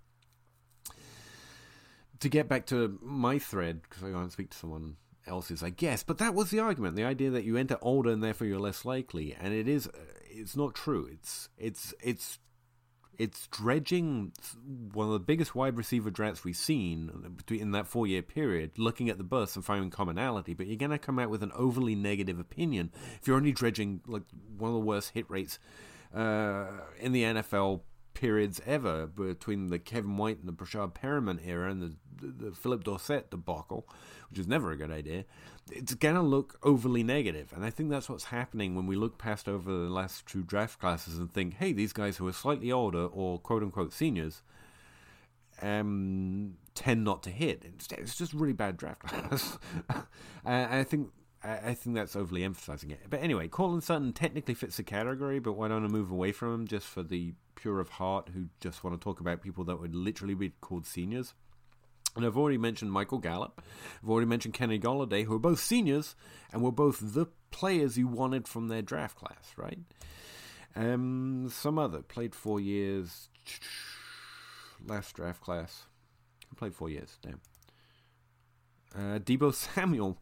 to 2.21 2.28
get 2.28 2.49
back 2.49 2.66
to 2.66 2.99
my 3.00 3.38
thread, 3.38 3.83
because 3.83 4.02
I 4.02 4.11
can't 4.11 4.33
speak 4.33 4.50
to 4.50 4.57
someone 4.57 4.97
else's, 5.26 5.62
I 5.62 5.71
guess. 5.71 6.02
But 6.02 6.18
that 6.18 6.35
was 6.35 6.50
the 6.50 6.59
argument: 6.59 6.97
the 6.97 7.04
idea 7.04 7.30
that 7.30 7.45
you 7.45 7.57
enter 7.57 7.78
older 7.80 8.11
and 8.11 8.23
therefore 8.23 8.47
you're 8.47 8.59
less 8.59 8.85
likely. 8.85 9.37
And 9.38 9.54
it 9.54 9.68
is, 9.68 9.87
uh, 9.87 9.92
it's 10.28 10.57
not 10.57 10.75
true. 10.75 11.09
It's 11.12 11.49
it's 11.57 11.95
it's 12.02 12.38
it's 13.18 13.49
dredging 13.49 14.33
one 14.92 15.09
of 15.09 15.12
the 15.12 15.18
biggest 15.18 15.54
wide 15.54 15.76
receiver 15.76 16.09
drafts 16.09 16.45
we've 16.45 16.57
seen 16.57 17.40
in 17.50 17.73
that 17.73 17.88
four 17.88 18.07
year 18.07 18.23
period, 18.23 18.78
looking 18.78 19.11
at 19.11 19.18
the 19.18 19.25
bus 19.25 19.57
and 19.57 19.64
finding 19.64 19.90
commonality. 19.90 20.54
But 20.54 20.68
you're 20.68 20.76
going 20.76 20.92
to 20.92 20.99
come 20.99 21.18
out 21.18 21.28
with 21.28 21.42
an 21.42 21.50
overly 21.54 21.97
negative 21.97 22.38
opinion 22.38 22.92
if 23.21 23.26
you're 23.26 23.37
only 23.37 23.52
dredging 23.52 24.00
like 24.07 24.23
one 24.59 24.71
of 24.71 24.75
the 24.75 24.81
worst 24.81 25.11
hit 25.11 25.27
rates 25.29 25.59
uh, 26.15 26.67
in 26.99 27.12
the 27.12 27.23
NFL 27.23 27.81
periods 28.15 28.61
ever 28.67 29.07
between 29.07 29.69
the 29.69 29.79
Kevin 29.79 30.17
White 30.17 30.38
and 30.38 30.49
the 30.49 30.53
Breshad 30.53 30.93
Perriman 30.93 31.38
era 31.47 31.71
and 31.71 31.81
the, 31.81 31.95
the, 32.21 32.47
the 32.47 32.53
Phillip 32.53 32.83
Dorsett 32.83 33.31
debacle, 33.31 33.88
which 34.29 34.41
is 34.41 34.49
never 34.49 34.73
a 34.73 34.77
good 34.77 34.91
idea. 34.91 35.25
It's 35.71 35.95
going 35.95 36.17
to 36.17 36.23
look 36.23 36.59
overly 36.62 37.03
negative, 37.03 37.53
and 37.55 37.65
I 37.65 37.71
think 37.71 37.91
that's 37.91 38.09
what's 38.09 38.25
happening 38.25 38.75
when 38.75 38.87
we 38.87 38.97
look 38.97 39.19
past 39.19 39.49
over 39.49 39.71
the 39.71 39.91
last 39.91 40.27
two 40.27 40.43
draft 40.43 40.81
classes 40.81 41.19
and 41.19 41.33
think, 41.33 41.55
hey, 41.55 41.73
these 41.73 41.93
guys 41.93 42.17
who 42.17 42.27
are 42.27 42.33
slightly 42.33 42.73
older 42.73 43.07
or 43.07 43.38
quote 43.38 43.62
unquote 43.62 43.93
seniors 43.93 44.43
um, 45.62 46.55
tend 46.75 47.05
not 47.05 47.23
to 47.25 47.31
hit. 47.31 47.62
Instead, 47.65 48.00
it's 48.00 48.17
just 48.17 48.33
really 48.33 48.53
bad 48.53 48.77
draft 48.77 49.00
class. 49.00 49.59
I 50.45 50.83
think 50.85 51.11
I, 51.42 51.75
think 51.75 51.95
that's 51.95 52.16
overly 52.16 52.42
emphasizing 52.42 52.90
it. 52.90 53.00
But 53.09 53.23
anyway, 53.23 53.47
Courtland 53.49 53.85
Sutton 53.85 54.12
technically 54.12 54.54
fits 54.54 54.76
the 54.76 54.83
category, 54.83 55.38
but 55.38 55.52
why 55.52 55.68
don't 55.68 55.85
I 55.85 55.88
move 55.88 56.11
away 56.11 56.33
from 56.33 56.52
him 56.52 56.66
just 56.66 56.87
for 56.87 57.02
the 57.02 57.35
pure 57.54 57.78
of 57.80 57.90
heart 57.90 58.30
who 58.35 58.47
just 58.61 58.83
want 58.83 59.00
to 59.00 59.04
talk 59.04 59.21
about 59.21 59.42
people 59.42 59.64
that 59.64 59.80
would 59.80 59.95
literally 59.95 60.35
be 60.35 60.52
called 60.61 60.85
seniors? 60.85 61.35
And 62.16 62.26
I've 62.26 62.37
already 62.37 62.59
mentioned 62.59 62.90
Michael 62.90 63.18
Gallup. 63.18 63.62
I've 64.02 64.11
already 64.11 64.26
mentioned 64.26 64.54
Kenny 64.54 64.80
Golladay, 64.80 65.25
who 65.25 65.35
are 65.37 65.40
both 65.40 65.61
seniors 65.61 66.16
and 66.52 66.62
were 66.62 66.73
both 66.73 66.99
the 67.00 67.26
players 67.52 67.97
you 67.97 68.09
wanted 68.09 68.49
from 68.49 68.66
their 68.66 68.83
draft 68.83 69.16
class, 69.16 69.52
right? 69.57 69.78
Um, 70.75 71.49
some 71.52 71.78
other 71.78 72.02
played 72.02 72.35
four 72.35 72.59
years. 72.59 73.28
Last 74.85 75.14
draft 75.14 75.40
class, 75.40 75.85
played 76.57 76.75
four 76.75 76.90
years. 76.90 77.18
Damn. 77.23 77.40
Uh, 78.95 79.18
Deebo 79.18 79.54
Samuel 79.75 80.18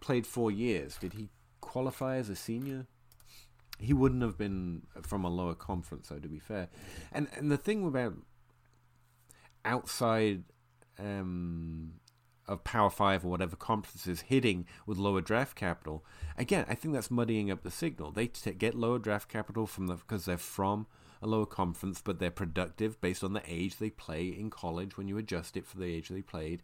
played 0.00 0.26
four 0.26 0.50
years. 0.50 0.96
Did 0.96 1.14
he 1.14 1.28
qualify 1.60 2.16
as 2.16 2.28
a 2.28 2.36
senior? 2.36 2.86
He 3.78 3.92
wouldn't 3.92 4.22
have 4.22 4.36
been 4.36 4.82
from 5.02 5.24
a 5.24 5.30
lower 5.30 5.54
conference, 5.54 6.08
though. 6.08 6.18
To 6.18 6.28
be 6.28 6.38
fair, 6.38 6.68
and 7.12 7.28
and 7.36 7.50
the 7.50 7.56
thing 7.56 7.86
about 7.86 8.14
outside 9.64 10.44
um, 10.98 11.92
of 12.46 12.62
Power 12.64 12.90
Five 12.90 13.24
or 13.24 13.28
whatever 13.28 13.56
conferences 13.56 14.22
hitting 14.22 14.66
with 14.86 14.98
lower 14.98 15.22
draft 15.22 15.56
capital, 15.56 16.04
again, 16.36 16.66
I 16.68 16.74
think 16.74 16.92
that's 16.92 17.10
muddying 17.10 17.50
up 17.50 17.62
the 17.62 17.70
signal. 17.70 18.10
They 18.10 18.26
t- 18.26 18.52
get 18.52 18.74
lower 18.74 18.98
draft 18.98 19.30
capital 19.30 19.66
from 19.66 19.86
the 19.86 19.94
because 19.94 20.26
they're 20.26 20.36
from 20.36 20.86
a 21.22 21.26
lower 21.26 21.46
conference, 21.46 22.02
but 22.02 22.18
they're 22.18 22.30
productive 22.30 23.00
based 23.00 23.24
on 23.24 23.32
the 23.32 23.42
age 23.46 23.76
they 23.76 23.90
play 23.90 24.28
in 24.28 24.50
college 24.50 24.96
when 24.96 25.08
you 25.08 25.16
adjust 25.16 25.56
it 25.56 25.66
for 25.66 25.78
the 25.78 25.86
age 25.86 26.08
they 26.08 26.22
played 26.22 26.62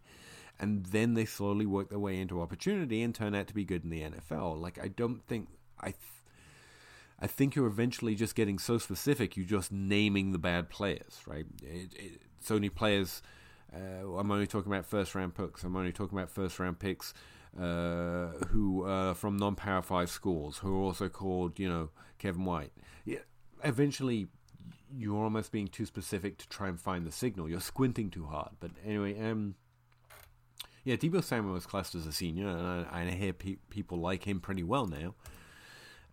and 0.59 0.85
then 0.87 1.13
they 1.13 1.25
slowly 1.25 1.65
work 1.65 1.89
their 1.89 1.99
way 1.99 2.19
into 2.19 2.41
opportunity 2.41 3.01
and 3.01 3.13
turn 3.13 3.35
out 3.35 3.47
to 3.47 3.53
be 3.53 3.63
good 3.63 3.83
in 3.83 3.89
the 3.89 4.01
NFL. 4.01 4.59
Like 4.59 4.79
I 4.81 4.87
don't 4.87 5.25
think 5.27 5.49
I. 5.79 5.87
Th- 5.91 5.97
I 7.19 7.25
think 7.25 7.55
you're 7.55 7.65
eventually 7.65 8.13
just 8.13 8.35
getting 8.35 8.59
so 8.59 8.77
specific, 8.77 9.35
you're 9.35 9.45
just 9.47 9.71
naming 9.71 10.33
the 10.33 10.37
bad 10.37 10.69
players, 10.69 11.19
right? 11.25 11.47
It, 11.63 12.21
it, 12.45 12.75
players. 12.75 13.23
Uh, 13.73 14.17
I'm 14.17 14.31
only 14.31 14.45
talking 14.45 14.71
about 14.71 14.85
first 14.85 15.15
round 15.15 15.33
picks. 15.33 15.63
I'm 15.63 15.75
only 15.75 15.91
talking 15.91 16.15
about 16.15 16.29
first 16.29 16.59
round 16.59 16.77
picks 16.77 17.15
uh, 17.59 18.27
who 18.49 18.83
are 18.83 19.13
from 19.13 19.37
non 19.37 19.55
Power 19.55 19.81
Five 19.81 20.09
schools, 20.09 20.59
who 20.59 20.75
are 20.75 20.83
also 20.83 21.09
called, 21.09 21.59
you 21.59 21.67
know, 21.67 21.89
Kevin 22.19 22.45
White. 22.45 22.71
Yeah, 23.03 23.19
eventually, 23.63 24.27
you're 24.95 25.23
almost 25.23 25.51
being 25.51 25.67
too 25.67 25.85
specific 25.85 26.37
to 26.37 26.49
try 26.49 26.67
and 26.67 26.79
find 26.79 27.05
the 27.05 27.11
signal. 27.11 27.49
You're 27.49 27.59
squinting 27.59 28.09
too 28.09 28.25
hard. 28.25 28.51
But 28.59 28.71
anyway, 28.85 29.19
um, 29.19 29.55
yeah, 30.87 30.95
Deebo 30.95 31.21
Samuel 31.21 31.53
was 31.53 31.65
classed 31.65 31.95
as 31.95 32.07
a 32.07 32.13
senior, 32.13 32.47
and 32.47 32.87
I, 32.89 33.01
I 33.01 33.09
hear 33.11 33.33
pe- 33.33 33.57
people 33.69 33.99
like 33.99 34.23
him 34.23 34.39
pretty 34.39 34.63
well 34.63 34.87
now. 34.87 35.15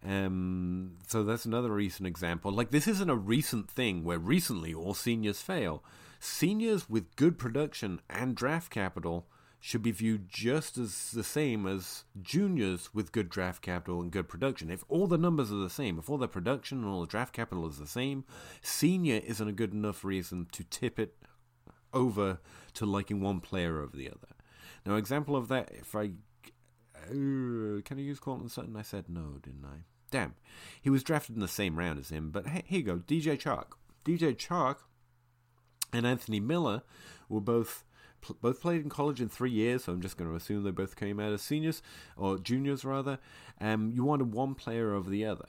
Um, 0.04 0.96
so 1.06 1.22
that's 1.22 1.44
another 1.44 1.70
recent 1.70 2.08
example. 2.08 2.50
Like 2.50 2.72
this 2.72 2.88
isn't 2.88 3.08
a 3.08 3.14
recent 3.14 3.70
thing 3.70 4.02
where 4.02 4.18
recently 4.18 4.74
all 4.74 4.92
seniors 4.92 5.40
fail. 5.40 5.84
Seniors 6.18 6.90
with 6.90 7.14
good 7.14 7.38
production 7.38 8.00
and 8.10 8.34
draft 8.34 8.72
capital 8.72 9.28
should 9.60 9.82
be 9.82 9.92
viewed 9.92 10.28
just 10.28 10.76
as 10.76 11.12
the 11.12 11.22
same 11.22 11.68
as 11.68 12.02
juniors 12.20 12.92
with 12.92 13.12
good 13.12 13.28
draft 13.28 13.62
capital 13.62 14.00
and 14.00 14.10
good 14.10 14.28
production. 14.28 14.72
If 14.72 14.84
all 14.88 15.06
the 15.06 15.16
numbers 15.16 15.52
are 15.52 15.62
the 15.62 15.70
same, 15.70 16.00
if 16.00 16.10
all 16.10 16.18
the 16.18 16.26
production 16.26 16.78
and 16.78 16.88
all 16.88 17.02
the 17.02 17.06
draft 17.06 17.32
capital 17.32 17.68
is 17.68 17.78
the 17.78 17.86
same, 17.86 18.24
senior 18.60 19.20
isn't 19.24 19.48
a 19.48 19.52
good 19.52 19.72
enough 19.72 20.04
reason 20.04 20.48
to 20.50 20.64
tip 20.64 20.98
it 20.98 21.14
over 21.92 22.40
to 22.72 22.84
liking 22.84 23.20
one 23.20 23.38
player 23.38 23.80
over 23.80 23.96
the 23.96 24.10
other. 24.10 24.34
Now, 24.86 24.96
example 24.96 25.36
of 25.36 25.48
that, 25.48 25.70
if 25.72 25.94
I. 25.94 26.12
Uh, 27.06 27.82
can 27.84 27.98
I 27.98 28.00
use 28.00 28.18
Courtland 28.18 28.50
Sutton? 28.50 28.76
I 28.76 28.82
said 28.82 29.06
no, 29.08 29.38
didn't 29.42 29.64
I? 29.64 29.84
Damn. 30.10 30.34
He 30.80 30.90
was 30.90 31.02
drafted 31.02 31.34
in 31.34 31.40
the 31.40 31.48
same 31.48 31.76
round 31.76 31.98
as 31.98 32.10
him, 32.10 32.30
but 32.30 32.46
hey, 32.46 32.62
here 32.66 32.78
you 32.78 32.84
go. 32.84 32.96
DJ 32.98 33.38
Chark. 33.38 33.72
DJ 34.04 34.36
Chark 34.36 34.76
and 35.92 36.06
Anthony 36.06 36.40
Miller 36.40 36.82
were 37.28 37.40
both 37.40 37.84
both 38.40 38.60
played 38.60 38.82
in 38.82 38.88
college 38.88 39.20
in 39.20 39.28
three 39.28 39.50
years, 39.50 39.84
so 39.84 39.92
I'm 39.92 40.00
just 40.00 40.16
going 40.16 40.30
to 40.30 40.36
assume 40.36 40.62
they 40.62 40.70
both 40.70 40.96
came 40.96 41.20
out 41.20 41.32
as 41.32 41.42
seniors 41.42 41.82
or 42.16 42.38
juniors 42.38 42.84
rather. 42.84 43.18
Um, 43.60 43.90
you 43.94 44.04
wanted 44.04 44.32
one 44.32 44.54
player 44.54 44.94
over 44.94 45.10
the 45.10 45.26
other. 45.26 45.48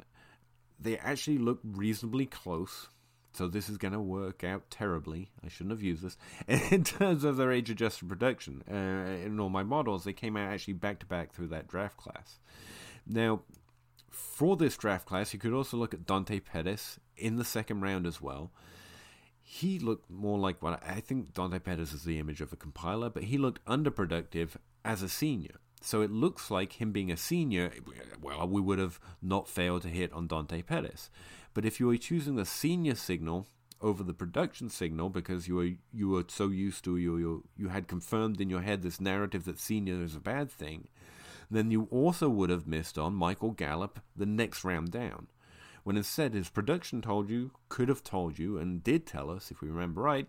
They 0.80 0.98
actually 0.98 1.38
look 1.38 1.60
reasonably 1.63 2.25
close. 2.25 2.89
So 3.36 3.48
this 3.48 3.68
is 3.68 3.77
going 3.77 3.94
to 3.94 4.00
work 4.00 4.46
out 4.46 4.70
terribly. 4.70 5.30
I 5.44 5.50
shouldn't 5.50 5.72
have 5.72 5.84
used 5.84 6.04
this 6.04 6.18
in 6.72 6.86
terms 6.86 7.25
of 7.25 7.36
their 7.36 7.51
age-adjusted 7.51 8.08
production. 8.08 8.63
Uh, 8.70 9.25
in 9.25 9.39
all 9.39 9.50
my 9.50 9.63
models, 9.63 10.06
they 10.06 10.13
came 10.13 10.38
out 10.38 10.54
actually 10.54 10.75
back 10.75 11.00
to 11.00 11.06
back 11.06 11.34
through 11.34 11.48
that 11.48 11.68
draft 11.68 11.98
class. 11.98 12.39
Now, 13.06 13.42
for 14.10 14.56
this 14.56 14.77
draft 14.77 15.06
class, 15.06 15.34
you 15.34 15.39
could 15.39 15.51
also 15.51 15.75
look 15.75 15.94
at 15.94 16.06
Dante 16.06 16.39
Pettis 16.39 17.00
in 17.18 17.36
the 17.36 17.44
second 17.44 17.82
round 17.82 18.08
as 18.08 18.22
well. 18.22 18.51
He 19.42 19.80
looked 19.80 20.10
more 20.10 20.39
like 20.39 20.63
what 20.63 20.82
I 20.84 21.01
think 21.01 21.34
Dante 21.34 21.60
Pettis 21.60 21.94
is 21.94 22.04
the 22.04 22.20
image 22.20 22.39
of 22.39 22.54
a 22.54 22.58
compiler, 22.58 23.10
but 23.10 23.24
he 23.24 23.38
looked 23.38 23.63
underproductive 23.65 24.51
as 24.84 25.01
a 25.01 25.10
senior. 25.10 25.60
So 25.86 26.01
it 26.01 26.10
looks 26.10 26.50
like 26.50 26.82
him 26.82 26.92
being 26.92 27.12
a 27.12 27.15
senior, 27.15 27.72
well, 28.20 28.48
we 28.48 28.60
would 28.60 28.80
have 28.80 29.00
not 29.22 29.48
failed 29.48 29.84
to 29.84 29.88
hit 29.88 30.12
on 30.13 30.25
Dante 30.25 30.63
Pettis. 30.63 31.12
But 31.54 31.63
if 31.63 31.80
you 31.80 31.86
were 31.86 31.98
choosing 31.98 32.36
the 32.36 32.44
senior 32.44 32.96
signal 32.96 33.48
over 33.82 34.01
the 34.01 34.12
production 34.12 34.72
signal 34.72 35.10
because 35.10 35.48
you 35.48 35.56
were 35.56 35.70
you 35.94 36.10
were 36.10 36.24
so 36.27 36.48
used 36.48 36.84
to 36.86 36.98
you 36.98 37.18
you, 37.18 37.44
you 37.56 37.68
had 37.68 37.88
confirmed 37.88 38.42
in 38.42 38.50
your 38.50 38.63
head 38.63 38.82
this 38.82 39.00
narrative 39.00 39.46
that 39.46 39.60
senior 39.60 40.01
is 40.01 40.15
a 40.15 40.20
bad 40.20 40.50
thing, 40.50 40.88
then 41.51 41.70
you 41.70 41.88
also 41.92 42.30
would 42.30 42.50
have 42.50 42.65
missed 42.65 42.98
on 42.98 43.13
Michael 43.13 43.51
Gallup 43.51 44.00
the 44.15 44.25
next 44.25 44.63
round 44.63 44.89
down. 44.92 45.27
when 45.86 45.98
instead 45.98 46.34
his 46.34 46.50
production 46.50 47.00
told 47.00 47.30
you, 47.30 47.51
could 47.70 47.89
have 47.89 48.04
told 48.04 48.39
you, 48.39 48.58
and 48.58 48.84
did 48.84 49.06
tell 49.06 49.30
us, 49.30 49.51
if 49.51 49.62
we 49.62 49.70
remember 49.70 50.01
right, 50.01 50.27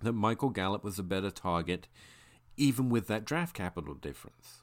that 0.00 0.14
Michael 0.14 0.48
Gallup 0.48 0.82
was 0.82 0.98
a 0.98 1.02
better 1.02 1.30
target, 1.30 1.88
even 2.56 2.88
with 2.88 3.06
that 3.06 3.26
draft 3.26 3.54
capital 3.54 3.92
difference. 3.92 4.61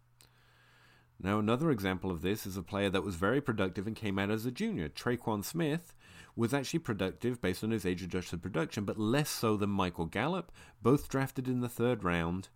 Now, 1.21 1.37
another 1.37 1.69
example 1.69 2.11
of 2.11 2.21
this 2.21 2.45
is 2.45 2.55
a 2.55 2.63
player 2.63 2.89
that 2.89 3.03
was 3.03 3.15
very 3.15 3.41
productive 3.41 3.85
and 3.85 3.95
came 3.95 4.17
out 4.17 4.31
as 4.31 4.45
a 4.45 4.51
junior. 4.51 4.87
Tre'Quan 4.87 5.43
Smith 5.43 5.93
was 6.35 6.53
actually 6.53 6.79
productive 6.79 7.41
based 7.41 7.63
on 7.63 7.71
his 7.71 7.85
age 7.85 8.01
adjusted 8.01 8.41
production, 8.41 8.85
but 8.85 8.97
less 8.97 9.29
so 9.29 9.57
than 9.57 9.69
Michael 9.69 10.05
Gallup, 10.05 10.51
both 10.81 11.09
drafted 11.09 11.49
in 11.49 11.59
the 11.59 11.67
third 11.67 12.05
round. 12.05 12.47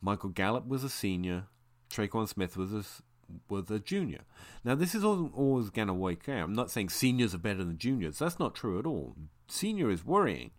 Michael 0.00 0.30
Gallup 0.30 0.68
was 0.68 0.84
a 0.84 0.88
senior, 0.88 1.46
Tre'Quan 1.90 2.28
Smith 2.28 2.56
was 2.56 2.72
a, 2.72 2.84
was 3.48 3.70
a 3.70 3.80
junior. 3.80 4.20
Now, 4.64 4.76
this 4.76 4.94
is 4.94 5.04
always 5.04 5.70
going 5.70 5.88
to 5.88 5.94
work 5.94 6.28
out. 6.28 6.44
I'm 6.44 6.52
not 6.52 6.70
saying 6.70 6.90
seniors 6.90 7.34
are 7.34 7.38
better 7.38 7.64
than 7.64 7.76
juniors. 7.76 8.20
That's 8.20 8.38
not 8.38 8.54
true 8.54 8.78
at 8.78 8.86
all. 8.86 9.16
Senior 9.48 9.90
is 9.90 10.04
worrying. 10.04 10.52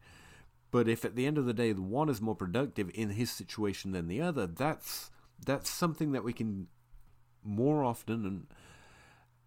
But 0.70 0.90
if 0.90 1.06
at 1.06 1.16
the 1.16 1.26
end 1.26 1.38
of 1.38 1.46
the 1.46 1.54
day, 1.54 1.72
the 1.72 1.82
one 1.82 2.10
is 2.10 2.20
more 2.22 2.36
productive 2.36 2.90
in 2.94 3.12
his 3.12 3.32
situation 3.32 3.92
than 3.92 4.08
the 4.08 4.22
other, 4.22 4.48
that's 4.48 5.12
that's 5.46 5.70
something 5.70 6.12
that 6.12 6.24
we 6.24 6.34
can 6.34 6.68
more 7.44 7.84
often 7.84 8.48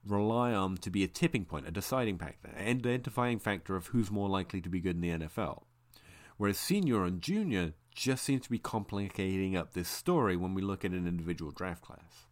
rely 0.06 0.52
on 0.52 0.76
to 0.76 0.90
be 0.90 1.02
a 1.02 1.08
tipping 1.08 1.44
point, 1.44 1.66
a 1.66 1.70
deciding 1.70 2.18
factor, 2.18 2.48
an 2.56 2.68
identifying 2.68 3.38
factor 3.38 3.76
of 3.76 3.88
who's 3.88 4.10
more 4.10 4.28
likely 4.28 4.60
to 4.60 4.68
be 4.68 4.80
good 4.80 4.96
in 4.96 5.00
the 5.00 5.26
NFL. 5.26 5.62
Whereas 6.36 6.58
senior 6.58 7.04
and 7.04 7.20
junior 7.20 7.72
just 7.94 8.24
seem 8.24 8.40
to 8.40 8.50
be 8.50 8.58
complicating 8.58 9.56
up 9.56 9.72
this 9.72 9.88
story 9.88 10.36
when 10.36 10.54
we 10.54 10.62
look 10.62 10.84
at 10.84 10.90
an 10.92 11.06
individual 11.06 11.50
draft 11.50 11.82
class. 11.82 12.26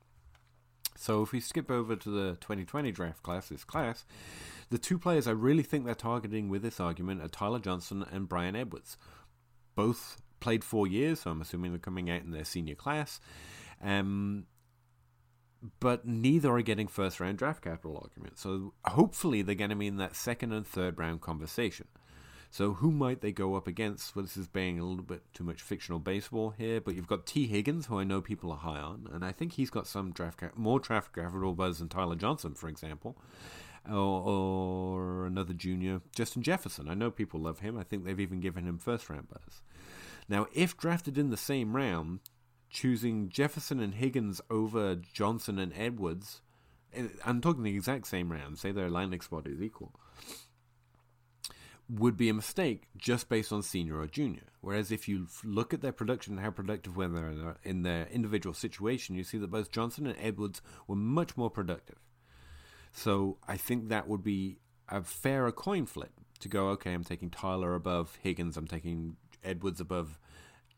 So 0.96 1.22
if 1.22 1.32
we 1.32 1.40
skip 1.40 1.70
over 1.70 1.96
to 1.96 2.10
the 2.10 2.36
2020 2.36 2.92
draft 2.92 3.22
class, 3.22 3.48
this 3.48 3.64
class, 3.64 4.04
the 4.70 4.78
two 4.78 4.98
players 4.98 5.26
I 5.26 5.32
really 5.32 5.62
think 5.62 5.84
they're 5.84 5.94
targeting 5.94 6.48
with 6.48 6.62
this 6.62 6.80
argument 6.80 7.22
are 7.22 7.28
Tyler 7.28 7.58
Johnson 7.58 8.04
and 8.10 8.28
Bryan 8.28 8.54
Edwards. 8.54 8.96
Both 9.74 10.22
played 10.44 10.62
four 10.62 10.86
years, 10.86 11.20
so 11.20 11.30
I'm 11.30 11.40
assuming 11.40 11.72
they're 11.72 11.78
coming 11.78 12.10
out 12.10 12.20
in 12.20 12.30
their 12.30 12.44
senior 12.44 12.74
class. 12.74 13.18
Um, 13.82 14.44
but 15.80 16.06
neither 16.06 16.52
are 16.52 16.60
getting 16.60 16.86
first 16.86 17.18
round 17.18 17.38
draft 17.38 17.62
capital 17.62 17.98
arguments. 18.02 18.42
So 18.42 18.74
hopefully 18.84 19.40
they're 19.40 19.54
going 19.54 19.70
to 19.70 19.76
be 19.76 19.86
in 19.86 19.96
that 19.96 20.14
second 20.14 20.52
and 20.52 20.66
third 20.66 20.98
round 20.98 21.22
conversation. 21.22 21.88
So 22.50 22.74
who 22.74 22.92
might 22.92 23.22
they 23.22 23.32
go 23.32 23.54
up 23.54 23.66
against? 23.66 24.14
Well, 24.14 24.22
this 24.22 24.36
is 24.36 24.46
being 24.46 24.78
a 24.78 24.84
little 24.84 25.02
bit 25.02 25.22
too 25.32 25.42
much 25.42 25.62
fictional 25.62 25.98
baseball 25.98 26.50
here, 26.50 26.78
but 26.80 26.94
you've 26.94 27.08
got 27.08 27.24
Tee 27.24 27.46
Higgins, 27.46 27.86
who 27.86 27.98
I 27.98 28.04
know 28.04 28.20
people 28.20 28.52
are 28.52 28.58
high 28.58 28.78
on, 28.78 29.08
and 29.12 29.24
I 29.24 29.32
think 29.32 29.54
he's 29.54 29.70
got 29.70 29.86
some 29.86 30.12
draft 30.12 30.38
ca- 30.38 30.50
more 30.54 30.78
draft 30.78 31.14
capital 31.14 31.54
buzz 31.54 31.78
than 31.78 31.88
Tyler 31.88 32.14
Johnson, 32.14 32.54
for 32.54 32.68
example, 32.68 33.16
or, 33.90 33.96
or 33.96 35.26
another 35.26 35.54
junior, 35.54 36.02
Justin 36.14 36.42
Jefferson. 36.42 36.88
I 36.88 36.94
know 36.94 37.10
people 37.10 37.40
love 37.40 37.58
him. 37.60 37.76
I 37.76 37.82
think 37.82 38.04
they've 38.04 38.20
even 38.20 38.40
given 38.40 38.68
him 38.68 38.78
first 38.78 39.10
round 39.10 39.28
buzz. 39.30 39.62
Now, 40.28 40.46
if 40.54 40.76
drafted 40.76 41.18
in 41.18 41.30
the 41.30 41.36
same 41.36 41.76
round, 41.76 42.20
choosing 42.70 43.28
Jefferson 43.28 43.80
and 43.80 43.94
Higgins 43.94 44.40
over 44.50 44.94
Johnson 44.94 45.58
and 45.58 45.72
Edwards, 45.76 46.40
I'm 47.24 47.40
talking 47.40 47.62
the 47.62 47.74
exact 47.74 48.06
same 48.06 48.30
round, 48.30 48.58
say 48.58 48.72
their 48.72 48.90
landing 48.90 49.20
spot 49.20 49.46
is 49.46 49.60
equal 49.60 49.92
would 51.88 52.16
be 52.16 52.28
a 52.28 52.34
mistake 52.34 52.84
just 52.96 53.28
based 53.28 53.52
on 53.52 53.62
senior 53.62 53.98
or 53.98 54.06
junior. 54.06 54.44
Whereas 54.60 54.90
if 54.90 55.08
you 55.08 55.26
look 55.42 55.74
at 55.74 55.82
their 55.82 55.92
production 55.92 56.34
and 56.34 56.44
how 56.44 56.50
productive 56.50 56.96
when 56.96 57.14
they're 57.14 57.56
in 57.62 57.82
their 57.82 58.06
individual 58.06 58.54
situation, 58.54 59.14
you 59.14 59.24
see 59.24 59.38
that 59.38 59.50
both 59.50 59.70
Johnson 59.70 60.06
and 60.06 60.16
Edwards 60.18 60.62
were 60.86 60.96
much 60.96 61.36
more 61.36 61.50
productive. 61.50 61.98
So 62.92 63.38
I 63.46 63.56
think 63.56 63.88
that 63.88 64.08
would 64.08 64.22
be 64.22 64.58
a 64.88 65.02
fairer 65.02 65.52
coin 65.52 65.84
flip 65.86 66.12
to 66.40 66.48
go, 66.48 66.68
okay, 66.68 66.92
I'm 66.92 67.04
taking 67.04 67.30
Tyler 67.30 67.74
above 67.74 68.18
Higgins, 68.22 68.56
I'm 68.56 68.66
taking 68.66 69.16
Edwards 69.44 69.80
above 69.80 70.18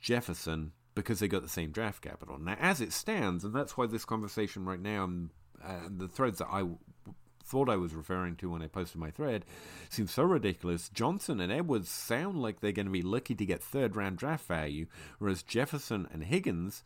Jefferson 0.00 0.72
because 0.94 1.20
they 1.20 1.28
got 1.28 1.42
the 1.42 1.48
same 1.48 1.70
draft 1.70 2.02
capital. 2.02 2.38
Now, 2.38 2.56
as 2.60 2.80
it 2.80 2.92
stands, 2.92 3.44
and 3.44 3.54
that's 3.54 3.76
why 3.76 3.86
this 3.86 4.04
conversation 4.04 4.64
right 4.64 4.80
now, 4.80 5.04
and 5.04 5.30
uh, 5.64 5.88
the 5.88 6.08
threads 6.08 6.38
that 6.38 6.48
I 6.50 6.64
thought 7.44 7.68
I 7.68 7.76
was 7.76 7.94
referring 7.94 8.36
to 8.36 8.50
when 8.50 8.62
I 8.62 8.66
posted 8.66 9.00
my 9.00 9.10
thread 9.10 9.44
seems 9.88 10.10
so 10.10 10.24
ridiculous. 10.24 10.88
Johnson 10.88 11.40
and 11.40 11.52
Edwards 11.52 11.88
sound 11.88 12.42
like 12.42 12.60
they're 12.60 12.72
going 12.72 12.86
to 12.86 12.92
be 12.92 13.02
lucky 13.02 13.34
to 13.34 13.46
get 13.46 13.62
third 13.62 13.94
round 13.94 14.18
draft 14.18 14.46
value, 14.46 14.86
whereas 15.18 15.42
Jefferson 15.42 16.08
and 16.12 16.24
Higgins 16.24 16.82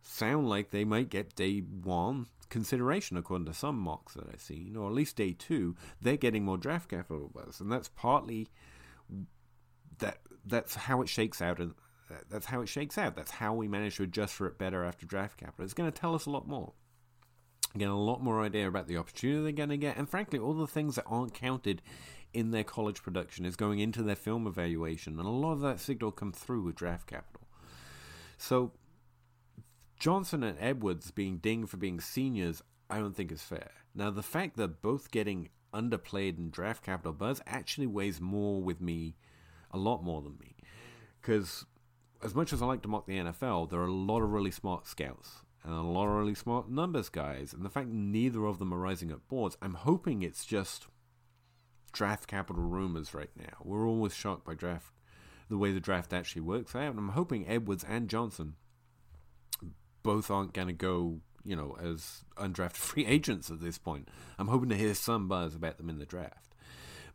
sound 0.00 0.48
like 0.48 0.70
they 0.70 0.84
might 0.84 1.10
get 1.10 1.34
day 1.34 1.58
one 1.58 2.26
consideration 2.48 3.16
according 3.16 3.46
to 3.46 3.52
some 3.54 3.78
mocks 3.78 4.14
that 4.14 4.28
I've 4.32 4.40
seen, 4.40 4.76
or 4.76 4.88
at 4.88 4.94
least 4.94 5.16
day 5.16 5.34
two. 5.38 5.76
They're 6.00 6.16
getting 6.16 6.44
more 6.44 6.56
draft 6.56 6.88
capital 6.88 7.30
buzz, 7.32 7.60
and 7.60 7.70
that's 7.70 7.88
partly 7.88 8.48
that 9.98 10.18
that's 10.48 10.74
how 10.74 11.02
it 11.02 11.08
shakes 11.08 11.40
out 11.40 11.58
and 11.58 11.74
that's 12.30 12.46
how 12.46 12.62
it 12.62 12.68
shakes 12.68 12.96
out. 12.96 13.16
That's 13.16 13.32
how 13.32 13.54
we 13.54 13.68
manage 13.68 13.96
to 13.96 14.04
adjust 14.04 14.34
for 14.34 14.46
it 14.46 14.58
better 14.58 14.84
after 14.84 15.06
draft 15.06 15.38
capital. 15.38 15.64
It's 15.64 15.74
going 15.74 15.90
to 15.90 16.00
tell 16.00 16.14
us 16.14 16.26
a 16.26 16.30
lot 16.30 16.48
more 16.48 16.72
get 17.76 17.88
a 17.88 17.94
lot 17.94 18.22
more 18.22 18.40
idea 18.40 18.66
about 18.66 18.88
the 18.88 18.96
opportunity 18.96 19.42
they're 19.42 19.52
going 19.52 19.68
to 19.68 19.76
get, 19.76 19.96
and 19.96 20.08
frankly, 20.08 20.38
all 20.38 20.54
the 20.54 20.66
things 20.66 20.94
that 20.94 21.04
aren't 21.06 21.34
counted 21.34 21.82
in 22.32 22.50
their 22.50 22.64
college 22.64 23.02
production 23.02 23.44
is 23.44 23.56
going 23.56 23.78
into 23.78 24.02
their 24.02 24.16
film 24.16 24.46
evaluation, 24.46 25.18
and 25.18 25.26
a 25.26 25.30
lot 25.30 25.52
of 25.52 25.60
that 25.60 25.80
signal 25.80 26.10
comes 26.10 26.38
through 26.38 26.62
with 26.62 26.76
draft 26.76 27.06
capital. 27.06 27.46
So, 28.36 28.72
Johnson 29.98 30.42
and 30.42 30.56
Edwards 30.60 31.10
being 31.10 31.38
dinged 31.38 31.70
for 31.70 31.76
being 31.76 32.00
seniors, 32.00 32.62
I 32.88 32.98
don't 32.98 33.14
think 33.16 33.32
is 33.32 33.42
fair. 33.42 33.70
Now, 33.94 34.10
the 34.10 34.22
fact 34.22 34.56
that 34.56 34.80
both 34.80 35.10
getting 35.10 35.50
underplayed 35.74 36.38
in 36.38 36.50
draft 36.50 36.84
capital 36.84 37.12
buzz 37.12 37.42
actually 37.46 37.86
weighs 37.86 38.20
more 38.20 38.62
with 38.62 38.80
me, 38.80 39.16
a 39.70 39.78
lot 39.78 40.02
more 40.02 40.22
than 40.22 40.38
me, 40.38 40.56
because 41.20 41.64
as 42.22 42.34
much 42.34 42.52
as 42.52 42.62
I 42.62 42.66
like 42.66 42.82
to 42.82 42.88
mock 42.88 43.06
the 43.06 43.18
NFL, 43.18 43.70
there 43.70 43.80
are 43.80 43.86
a 43.86 43.92
lot 43.92 44.22
of 44.22 44.30
really 44.30 44.50
smart 44.50 44.86
scouts 44.86 45.42
and 45.64 45.72
a 45.72 45.82
lot 45.82 46.06
of 46.06 46.14
really 46.14 46.34
smart 46.34 46.70
numbers 46.70 47.08
guys. 47.08 47.52
And 47.52 47.64
the 47.64 47.70
fact 47.70 47.88
neither 47.88 48.44
of 48.44 48.58
them 48.58 48.72
are 48.72 48.78
rising 48.78 49.12
up 49.12 49.26
boards, 49.28 49.56
I'm 49.60 49.74
hoping 49.74 50.22
it's 50.22 50.44
just 50.44 50.86
draft 51.92 52.26
capital 52.26 52.62
rumors 52.62 53.14
right 53.14 53.30
now. 53.36 53.58
We're 53.62 53.86
always 53.86 54.14
shocked 54.14 54.44
by 54.44 54.54
draft, 54.54 54.92
the 55.48 55.58
way 55.58 55.72
the 55.72 55.80
draft 55.80 56.12
actually 56.12 56.42
works 56.42 56.74
out. 56.74 56.90
And 56.90 56.98
I'm 56.98 57.10
hoping 57.10 57.48
Edwards 57.48 57.84
and 57.84 58.08
Johnson 58.08 58.54
both 60.02 60.30
aren't 60.30 60.54
going 60.54 60.68
to 60.68 60.74
go, 60.74 61.20
you 61.44 61.56
know, 61.56 61.76
as 61.80 62.24
undrafted 62.36 62.72
free 62.76 63.06
agents 63.06 63.50
at 63.50 63.60
this 63.60 63.78
point. 63.78 64.08
I'm 64.38 64.48
hoping 64.48 64.70
to 64.70 64.76
hear 64.76 64.94
some 64.94 65.28
buzz 65.28 65.54
about 65.54 65.76
them 65.76 65.90
in 65.90 65.98
the 65.98 66.06
draft. 66.06 66.54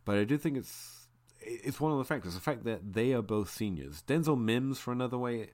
But 0.04 0.16
I 0.18 0.24
do 0.24 0.36
think 0.36 0.56
it's 0.56 1.03
it's 1.46 1.80
one 1.80 1.92
of 1.92 1.98
the 1.98 2.04
factors. 2.04 2.34
The 2.34 2.40
fact 2.40 2.64
that 2.64 2.92
they 2.92 3.12
are 3.12 3.22
both 3.22 3.50
seniors. 3.50 4.02
Denzel 4.06 4.40
Mims, 4.40 4.78
for 4.78 4.92
another 4.92 5.18
way, 5.18 5.50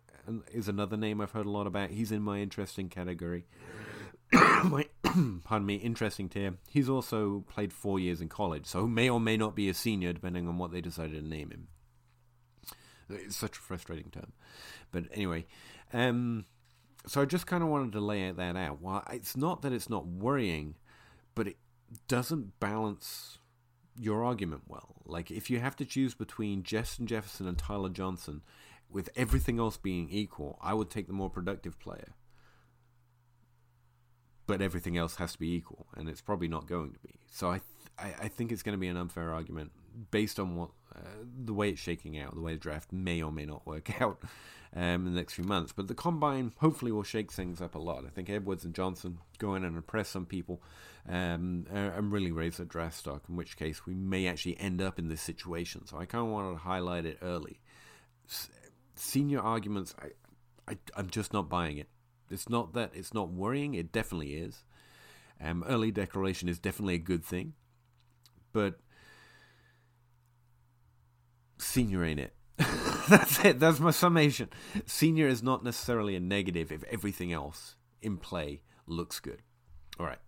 is 0.53 0.68
another 0.68 0.96
name 0.96 1.20
I've 1.20 1.33
heard 1.33 1.46
a 1.46 1.50
lot 1.50 1.66
about. 1.66 1.90
He's 1.90 2.12
in 2.12 2.22
my 2.22 2.38
interesting 2.38 2.88
category. 2.88 3.44
my, 4.33 4.87
pardon 5.44 5.66
me, 5.66 5.76
interesting 5.76 6.29
tier. 6.29 6.55
He's 6.68 6.88
also 6.88 7.44
played 7.48 7.72
four 7.72 7.98
years 7.98 8.20
in 8.20 8.29
college, 8.29 8.66
so 8.66 8.87
may 8.87 9.11
or 9.11 9.20
may 9.20 9.37
not 9.37 9.57
be 9.57 9.68
a 9.68 9.74
senior, 9.74 10.12
depending 10.12 10.48
on 10.48 10.59
what 10.59 10.72
they 10.72 10.81
decided 10.81 11.20
to 11.20 11.29
name 11.29 11.50
him. 11.50 11.68
It's 13.09 13.37
such 13.37 13.57
a 13.57 13.61
frustrating 13.61 14.11
term, 14.12 14.33
but 14.92 15.05
anyway, 15.12 15.46
um, 15.92 16.44
so 17.09 17.20
I 17.20 17.24
just 17.24 17.44
kind 17.44 17.64
of 17.64 17.68
wanted 17.68 17.90
to 17.92 18.00
lay 18.00 18.31
that 18.31 18.57
out. 18.57 18.81
Well, 18.81 19.03
it's 19.11 19.37
not 19.37 19.62
that 19.62 19.72
it's 19.72 19.90
not 19.90 20.07
worrying, 20.07 20.76
but 21.35 21.48
it 21.48 21.57
doesn't 22.07 22.61
balance 22.61 23.39
your 24.00 24.24
argument 24.24 24.62
well. 24.66 24.96
Like 25.04 25.30
if 25.30 25.50
you 25.50 25.60
have 25.60 25.76
to 25.76 25.84
choose 25.84 26.14
between 26.14 26.62
Justin 26.62 27.06
Jefferson 27.06 27.46
and 27.46 27.58
Tyler 27.58 27.90
Johnson, 27.90 28.42
with 28.90 29.10
everything 29.14 29.58
else 29.58 29.76
being 29.76 30.08
equal, 30.10 30.58
I 30.60 30.74
would 30.74 30.90
take 30.90 31.06
the 31.06 31.12
more 31.12 31.30
productive 31.30 31.78
player. 31.78 32.14
But 34.46 34.60
everything 34.60 34.96
else 34.96 35.16
has 35.16 35.32
to 35.32 35.38
be 35.38 35.54
equal, 35.54 35.86
and 35.96 36.08
it's 36.08 36.20
probably 36.20 36.48
not 36.48 36.66
going 36.66 36.92
to 36.92 36.98
be. 36.98 37.20
So 37.30 37.50
I, 37.50 37.60
th- 37.60 38.14
I, 38.20 38.24
I, 38.24 38.28
think 38.28 38.50
it's 38.50 38.64
going 38.64 38.76
to 38.76 38.80
be 38.80 38.88
an 38.88 38.96
unfair 38.96 39.32
argument 39.32 39.70
based 40.10 40.38
on 40.38 40.56
what 40.56 40.70
uh, 40.94 41.00
the 41.44 41.54
way 41.54 41.70
it's 41.70 41.80
shaking 41.80 42.18
out, 42.18 42.34
the 42.34 42.40
way 42.40 42.54
the 42.54 42.58
draft 42.58 42.92
may 42.92 43.22
or 43.22 43.32
may 43.32 43.46
not 43.46 43.66
work 43.66 44.00
out 44.00 44.22
um, 44.74 44.82
in 44.82 45.04
the 45.04 45.10
next 45.10 45.34
few 45.34 45.44
months. 45.44 45.72
But 45.72 45.88
the 45.88 45.94
combine 45.94 46.52
hopefully 46.58 46.92
will 46.92 47.02
shake 47.02 47.32
things 47.32 47.60
up 47.60 47.74
a 47.74 47.78
lot. 47.78 48.04
I 48.06 48.10
think 48.10 48.28
Edwards 48.28 48.64
and 48.64 48.74
Johnson 48.74 49.18
go 49.38 49.54
in 49.54 49.64
and 49.64 49.76
impress 49.76 50.08
some 50.08 50.26
people 50.26 50.62
um, 51.08 51.66
and 51.70 52.12
really 52.12 52.32
raise 52.32 52.56
their 52.56 52.66
draft 52.66 52.96
stock. 52.96 53.24
In 53.28 53.36
which 53.36 53.56
case, 53.56 53.86
we 53.86 53.94
may 53.94 54.26
actually 54.26 54.58
end 54.58 54.82
up 54.82 54.98
in 54.98 55.08
this 55.08 55.22
situation. 55.22 55.86
So 55.86 55.98
I 55.98 56.04
kind 56.04 56.24
of 56.24 56.30
wanted 56.30 56.52
to 56.52 56.58
highlight 56.58 57.06
it 57.06 57.18
early 57.22 57.60
senior 59.00 59.40
arguments, 59.40 59.94
I, 60.00 60.72
I, 60.72 60.76
I'm 60.96 61.10
just 61.10 61.32
not 61.32 61.48
buying 61.48 61.78
it. 61.78 61.88
It's 62.30 62.48
not 62.48 62.74
that 62.74 62.92
it's 62.94 63.12
not 63.12 63.30
worrying. 63.30 63.74
It 63.74 63.90
definitely 63.90 64.34
is. 64.34 64.62
Um, 65.42 65.64
early 65.66 65.90
declaration 65.90 66.48
is 66.48 66.58
definitely 66.58 66.94
a 66.94 66.98
good 66.98 67.24
thing, 67.24 67.54
but 68.52 68.78
senior 71.61 72.05
ain't 72.05 72.20
it. 72.20 72.35
That's 73.09 73.44
it. 73.44 73.61
That's 73.61 73.81
my 73.81 73.90
summation. 73.90 74.49
Senior 74.87 75.29
is 75.29 75.42
not 75.42 75.64
necessarily 75.64 76.16
a 76.16 76.20
negative 76.20 76.70
if 76.70 76.85
everything 76.85 77.33
else 77.33 77.77
in 78.03 78.16
play 78.16 78.61
looks 78.87 79.20
good. 79.20 79.42
All 79.99 80.07
right. 80.07 80.18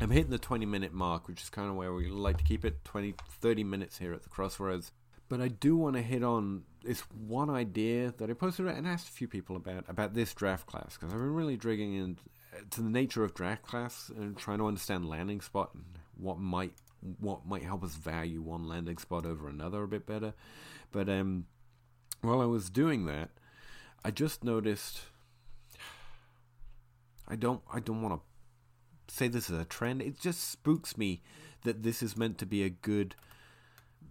I'm 0.00 0.10
hitting 0.10 0.30
the 0.30 0.38
20 0.38 0.66
minute 0.66 0.92
mark, 0.92 1.28
which 1.28 1.42
is 1.42 1.50
kind 1.50 1.68
of 1.68 1.76
where 1.76 1.92
we 1.92 2.08
like 2.08 2.38
to 2.38 2.44
keep 2.44 2.64
it 2.64 2.84
20, 2.84 3.14
30 3.40 3.64
minutes 3.64 3.98
here 3.98 4.12
at 4.12 4.22
the 4.22 4.28
Crossroads. 4.28 4.92
But 5.28 5.40
I 5.40 5.48
do 5.48 5.76
want 5.76 5.96
to 5.96 6.02
hit 6.02 6.22
on 6.22 6.62
this 6.82 7.00
one 7.10 7.50
idea 7.50 8.14
that 8.16 8.30
I 8.30 8.32
posted 8.32 8.66
and 8.66 8.86
asked 8.86 9.08
a 9.08 9.12
few 9.12 9.28
people 9.28 9.56
about 9.56 9.84
about 9.88 10.14
this 10.14 10.32
draft 10.32 10.66
class 10.66 10.96
because 10.96 11.12
I've 11.12 11.20
been 11.20 11.34
really 11.34 11.56
digging 11.56 11.94
into 11.94 12.22
uh, 12.54 12.60
the 12.76 12.82
nature 12.82 13.24
of 13.24 13.34
draft 13.34 13.62
class 13.62 14.10
and 14.16 14.36
trying 14.36 14.58
to 14.58 14.66
understand 14.66 15.08
landing 15.08 15.40
spot 15.40 15.70
and 15.74 15.84
what 16.16 16.38
might 16.38 16.72
what 17.00 17.46
might 17.46 17.62
help 17.62 17.84
us 17.84 17.94
value 17.94 18.40
one 18.40 18.66
landing 18.66 18.98
spot 18.98 19.24
over 19.24 19.48
another 19.48 19.82
a 19.82 19.88
bit 19.88 20.06
better. 20.06 20.34
But 20.90 21.08
um, 21.08 21.46
while 22.20 22.40
I 22.40 22.46
was 22.46 22.70
doing 22.70 23.06
that, 23.06 23.30
I 24.04 24.10
just 24.10 24.44
noticed. 24.44 25.00
I 27.26 27.36
don't. 27.36 27.62
I 27.72 27.80
don't 27.80 28.02
want 28.02 28.20
to 28.20 29.14
say 29.14 29.28
this 29.28 29.50
is 29.50 29.58
a 29.58 29.64
trend. 29.64 30.02
It 30.02 30.18
just 30.18 30.50
spooks 30.50 30.96
me 30.96 31.22
that 31.62 31.82
this 31.82 32.02
is 32.02 32.16
meant 32.16 32.38
to 32.38 32.46
be 32.46 32.62
a 32.62 32.70
good 32.70 33.14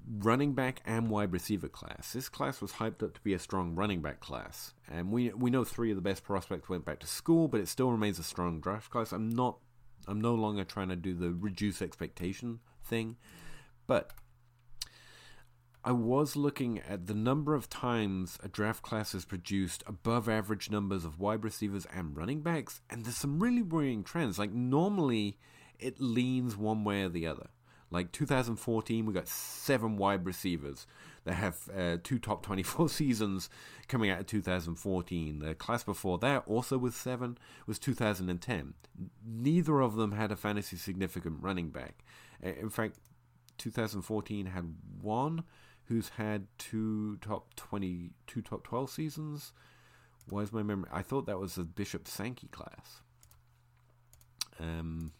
running 0.10 0.54
back 0.54 0.82
and 0.86 1.10
wide 1.10 1.34
receiver 1.34 1.68
class. 1.68 2.14
This 2.14 2.30
class 2.30 2.62
was 2.62 2.74
hyped 2.74 3.04
up 3.04 3.14
to 3.14 3.22
be 3.22 3.34
a 3.34 3.40
strong 3.40 3.76
running 3.76 4.02
back 4.02 4.20
class, 4.20 4.74
and 4.90 5.12
we 5.12 5.30
we 5.30 5.50
know 5.50 5.64
three 5.64 5.92
of 5.92 5.96
the 5.96 6.02
best 6.02 6.24
prospects 6.24 6.70
went 6.70 6.86
back 6.86 7.00
to 7.00 7.08
school, 7.08 7.48
but 7.48 7.60
it 7.60 7.68
still 7.68 7.92
remains 7.92 8.20
a 8.20 8.24
strong 8.24 8.60
draft 8.60 8.92
class. 8.92 9.12
I'm 9.12 9.30
not. 9.30 9.58
I'm 10.08 10.22
no 10.22 10.36
longer 10.36 10.64
trying 10.64 10.90
to 10.90 10.96
do 10.96 11.14
the 11.14 11.34
reduce 11.34 11.82
expectation 11.82 12.60
thing, 12.88 13.18
but 13.86 14.12
I 15.84 15.92
was 15.92 16.36
looking 16.36 16.80
at 16.80 17.08
the 17.08 17.14
number 17.14 17.56
of 17.56 17.70
times 17.70 18.38
a 18.44 18.50
draft 18.50 18.82
class 18.82 19.14
has 19.14 19.24
produced 19.24 19.84
above 19.88 20.28
average 20.28 20.70
numbers 20.70 21.06
of 21.06 21.20
wide 21.20 21.44
receivers 21.44 21.88
and 21.94 22.18
running 22.18 22.42
backs, 22.42 22.82
and 22.90 23.06
there's 23.06 23.16
some 23.16 23.40
really 23.40 23.62
worrying 23.62 24.04
trends. 24.04 24.38
Like 24.38 24.52
normally, 24.52 25.38
it 25.80 26.02
leans 26.02 26.58
one 26.58 26.84
way 26.84 27.04
or 27.04 27.10
the 27.10 27.28
other. 27.28 27.48
Like 27.90 28.12
2014, 28.12 29.06
we 29.06 29.14
got 29.14 29.30
seven 29.30 29.96
wide 29.96 30.26
receivers 30.26 30.88
that 31.24 31.36
have 31.36 31.70
uh, 31.74 31.98
two 32.04 32.20
top 32.20 32.46
24 32.46 32.90
seasons 32.90 33.50
coming 33.88 34.10
out 34.10 34.20
of 34.20 34.26
2014. 34.26 35.40
The 35.40 35.56
class 35.56 35.86
before 35.86 36.18
that, 36.18 36.44
also 36.48 36.78
with 36.78 36.96
seven, 36.96 37.38
was 37.66 37.80
2010. 37.80 38.74
Neither 39.26 39.80
of 39.80 39.96
them 39.96 40.12
had 40.12 40.34
a 40.34 40.36
fantasy 40.36 40.76
significant 40.76 41.38
running 41.42 41.70
back. 41.70 42.04
In 42.42 42.70
fact, 42.70 42.98
2014 43.58 44.48
had 44.48 44.76
one 45.02 45.44
who's 45.86 46.10
had 46.10 46.48
two 46.58 47.18
top 47.18 47.56
20, 47.56 48.12
two 48.28 48.42
top 48.42 48.64
12 48.64 48.90
seasons. 48.90 49.54
Why 50.30 50.42
is 50.42 50.52
my 50.52 50.64
memory? 50.64 50.90
I 50.92 51.02
thought 51.02 51.26
that 51.26 51.40
was 51.40 51.56
the 51.56 51.64
Bishop 51.64 52.08
Sankey 52.08 52.48
class. 52.48 53.02
Um, 54.60 55.14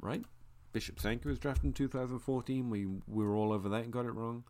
right? 0.00 0.24
Bishop 0.72 1.00
Sankey 1.00 1.28
was 1.28 1.38
drafted 1.38 1.64
in 1.64 1.72
2014. 1.72 2.70
We, 2.70 2.86
we 2.86 3.24
were 3.24 3.34
all 3.34 3.52
over 3.52 3.68
that 3.70 3.84
and 3.84 3.92
got 3.92 4.06
it 4.06 4.14
wrong. 4.14 4.44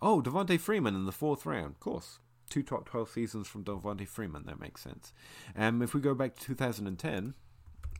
Oh, 0.00 0.20
Devonta 0.22 0.58
Freeman 0.58 0.94
in 0.94 1.06
the 1.06 1.12
fourth 1.12 1.46
round, 1.46 1.72
of 1.72 1.80
course. 1.80 2.18
Two 2.48 2.62
top 2.62 2.88
12 2.88 3.10
seasons 3.10 3.48
from 3.48 3.64
Devonta 3.64 4.06
Freeman, 4.06 4.44
that 4.46 4.60
makes 4.60 4.82
sense. 4.82 5.12
Um, 5.56 5.82
if 5.82 5.94
we 5.94 6.00
go 6.00 6.14
back 6.14 6.36
to 6.36 6.44
2010, 6.44 7.34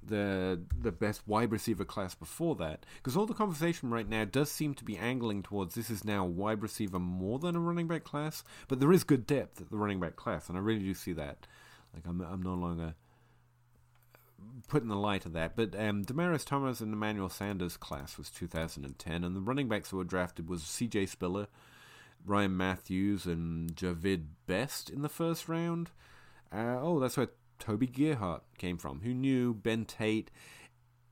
the 0.07 0.61
the 0.81 0.93
best 0.93 1.27
wide 1.27 1.53
receiver 1.53 1.85
class 1.85 2.15
before 2.15 2.55
that, 2.57 2.85
because 2.97 3.17
all 3.17 3.27
the 3.27 3.35
conversation 3.35 3.91
right 3.91 4.09
now 4.09 4.25
does 4.25 4.51
seem 4.51 4.75
to 4.75 4.85
be 4.85 4.97
angling 4.97 5.43
towards 5.43 5.75
this 5.75 5.91
is 5.91 6.05
now 6.05 6.25
wide 6.25 6.63
receiver 6.63 6.99
more 6.99 7.39
than 7.39 7.57
a 7.57 7.61
running 7.61 7.89
back 7.89 8.05
class, 8.05 8.45
but 8.69 8.81
there 8.81 8.93
is 8.93 9.05
good 9.05 9.27
depth 9.27 9.61
at 9.61 9.71
the 9.71 9.77
running 9.77 10.01
back 10.01 10.17
class, 10.17 10.49
and 10.49 10.57
I 10.57 10.61
really 10.61 10.81
do 10.81 10.95
see 10.95 11.13
that. 11.15 11.47
Like 11.95 12.07
I'm 12.07 12.21
I'm 12.21 12.43
no 12.43 12.55
longer 12.55 12.95
putting 14.69 14.89
the 14.89 14.97
light 14.97 15.27
of 15.27 15.33
that. 15.33 15.57
But 15.57 15.75
um, 15.79 16.05
Demaryius 16.05 16.45
Thomas 16.45 16.81
and 16.81 16.93
Emmanuel 16.93 17.29
Sanders 17.29 17.77
class 17.77 18.19
was 18.19 18.31
2010, 18.31 19.25
and 19.25 19.37
the 19.37 19.41
running 19.41 19.69
backs 19.69 19.91
who 19.91 19.97
were 19.99 20.05
drafted 20.05 20.49
was 20.49 20.63
C.J. 20.63 21.07
Spiller, 21.07 21.49
Ryan 22.25 22.57
Mathews 22.57 23.27
and 23.27 23.75
Jahvid 23.75 24.25
Best 24.47 24.91
in 24.91 25.03
the 25.03 25.09
first 25.09 25.49
round. 25.49 25.91
Uh, 26.53 26.79
oh, 26.81 27.01
that's 27.01 27.17
where 27.17 27.29
Toby 27.59 27.87
Gerhart 27.87 28.43
came 28.59 28.79
from. 28.79 29.01
Who 29.01 29.15
knew 29.15 29.55
Ben 29.55 29.85
Tate? 29.85 30.31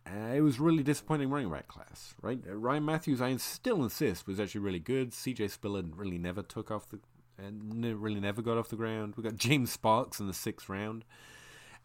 Uh, 0.07 0.35
it 0.35 0.43
was 0.43 0.61
really 0.61 0.83
disappointing 0.83 1.31
running 1.31 1.51
back 1.51 1.67
class, 1.67 2.15
right? 2.21 2.39
Uh, 2.47 2.55
Ryan 2.55 2.85
Mathews, 2.85 3.23
I 3.23 3.35
still 3.37 3.83
insist, 3.83 4.27
was 4.27 4.39
actually 4.39 4.61
really 4.61 4.79
good. 4.79 5.15
C.J. 5.15 5.49
Spiller 5.49 5.83
really 5.83 6.19
never 6.19 6.43
took 6.43 6.71
off 6.71 6.89
the, 6.91 7.01
and 7.39 7.83
really 8.03 8.21
never 8.21 8.43
got 8.43 8.59
off 8.59 8.69
the 8.69 8.77
ground. 8.77 9.15
We 9.17 9.23
got 9.23 9.37
James 9.37 9.73
Starks 9.73 10.21
in 10.21 10.27
the 10.27 10.35
sixth 10.35 10.69
round. 10.69 11.05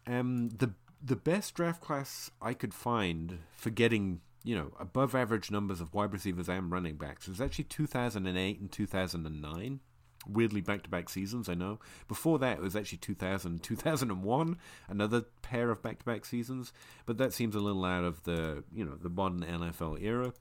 Um, 0.06 0.50
the 0.50 0.72
the 1.02 1.16
best 1.16 1.54
draft 1.54 1.80
class 1.80 2.30
I 2.42 2.52
could 2.52 2.74
find 2.74 3.38
for 3.52 3.70
getting, 3.70 4.20
you 4.44 4.54
know, 4.54 4.72
above 4.78 5.14
average 5.14 5.50
numbers 5.50 5.80
of 5.80 5.94
wide 5.94 6.12
receivers 6.12 6.48
and 6.48 6.70
running 6.70 6.96
backs 6.96 7.26
was 7.26 7.40
actually 7.40 7.64
2008 7.64 8.60
and 8.60 8.70
2009. 8.70 9.80
Weirdly, 10.28 10.60
back 10.60 10.82
to 10.82 10.90
back 10.90 11.08
seasons, 11.08 11.48
I 11.48 11.54
know. 11.54 11.78
Before 12.06 12.38
that, 12.38 12.58
it 12.58 12.62
was 12.62 12.76
actually 12.76 12.98
2000 12.98 13.62
2001, 13.62 14.58
another 14.88 15.22
pair 15.42 15.70
of 15.70 15.82
back 15.82 16.00
to 16.00 16.04
back 16.04 16.24
seasons. 16.24 16.72
But 17.06 17.18
that 17.18 17.32
seems 17.32 17.54
a 17.54 17.60
little 17.60 17.84
out 17.84 18.04
of 18.04 18.22
the, 18.24 18.64
you 18.72 18.84
know, 18.84 18.96
the 19.00 19.08
modern 19.08 19.40
NFL 19.40 20.02
era. 20.02 20.32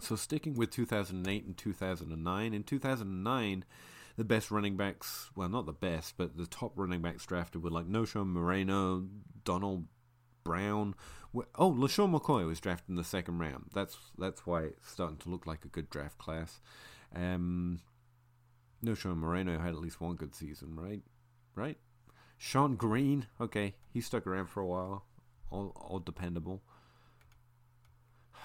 So 0.00 0.16
sticking 0.16 0.54
with 0.54 0.70
2008 0.70 1.44
and 1.44 1.56
2009, 1.56 2.54
in 2.54 2.62
2009, 2.62 3.64
the 4.16 4.24
best 4.24 4.50
running 4.50 4.76
backs, 4.76 5.30
well, 5.34 5.48
not 5.48 5.66
the 5.66 5.72
best, 5.72 6.14
but 6.16 6.36
the 6.36 6.46
top 6.46 6.72
running 6.76 7.02
backs 7.02 7.24
drafted 7.26 7.62
were 7.62 7.70
like 7.70 7.86
Knowshon 7.86 8.26
Moreno, 8.26 9.06
Donald 9.44 9.86
Brown. 10.44 10.94
Oh, 11.54 11.72
LeSean 11.72 12.18
McCoy 12.18 12.46
was 12.46 12.60
drafted 12.60 12.90
in 12.90 12.96
the 12.96 13.04
second 13.04 13.38
round. 13.38 13.66
That's 13.74 13.96
that's 14.16 14.46
why 14.46 14.62
it's 14.64 14.90
starting 14.90 15.18
to 15.18 15.28
look 15.28 15.46
like 15.46 15.64
a 15.64 15.68
good 15.68 15.90
draft 15.90 16.18
class. 16.18 16.60
Um, 17.14 17.80
Knowshon 18.84 19.16
Moreno 19.16 19.58
had 19.58 19.70
at 19.70 19.80
least 19.80 20.00
one 20.00 20.16
good 20.16 20.34
season, 20.34 20.76
right? 20.76 21.02
Right? 21.54 21.78
Shonn 22.40 22.76
Greene, 22.76 23.26
okay, 23.40 23.74
he 23.92 24.00
stuck 24.00 24.26
around 24.26 24.46
for 24.46 24.60
a 24.60 24.66
while. 24.66 25.04
All, 25.50 25.72
all 25.76 25.98
dependable. 25.98 26.62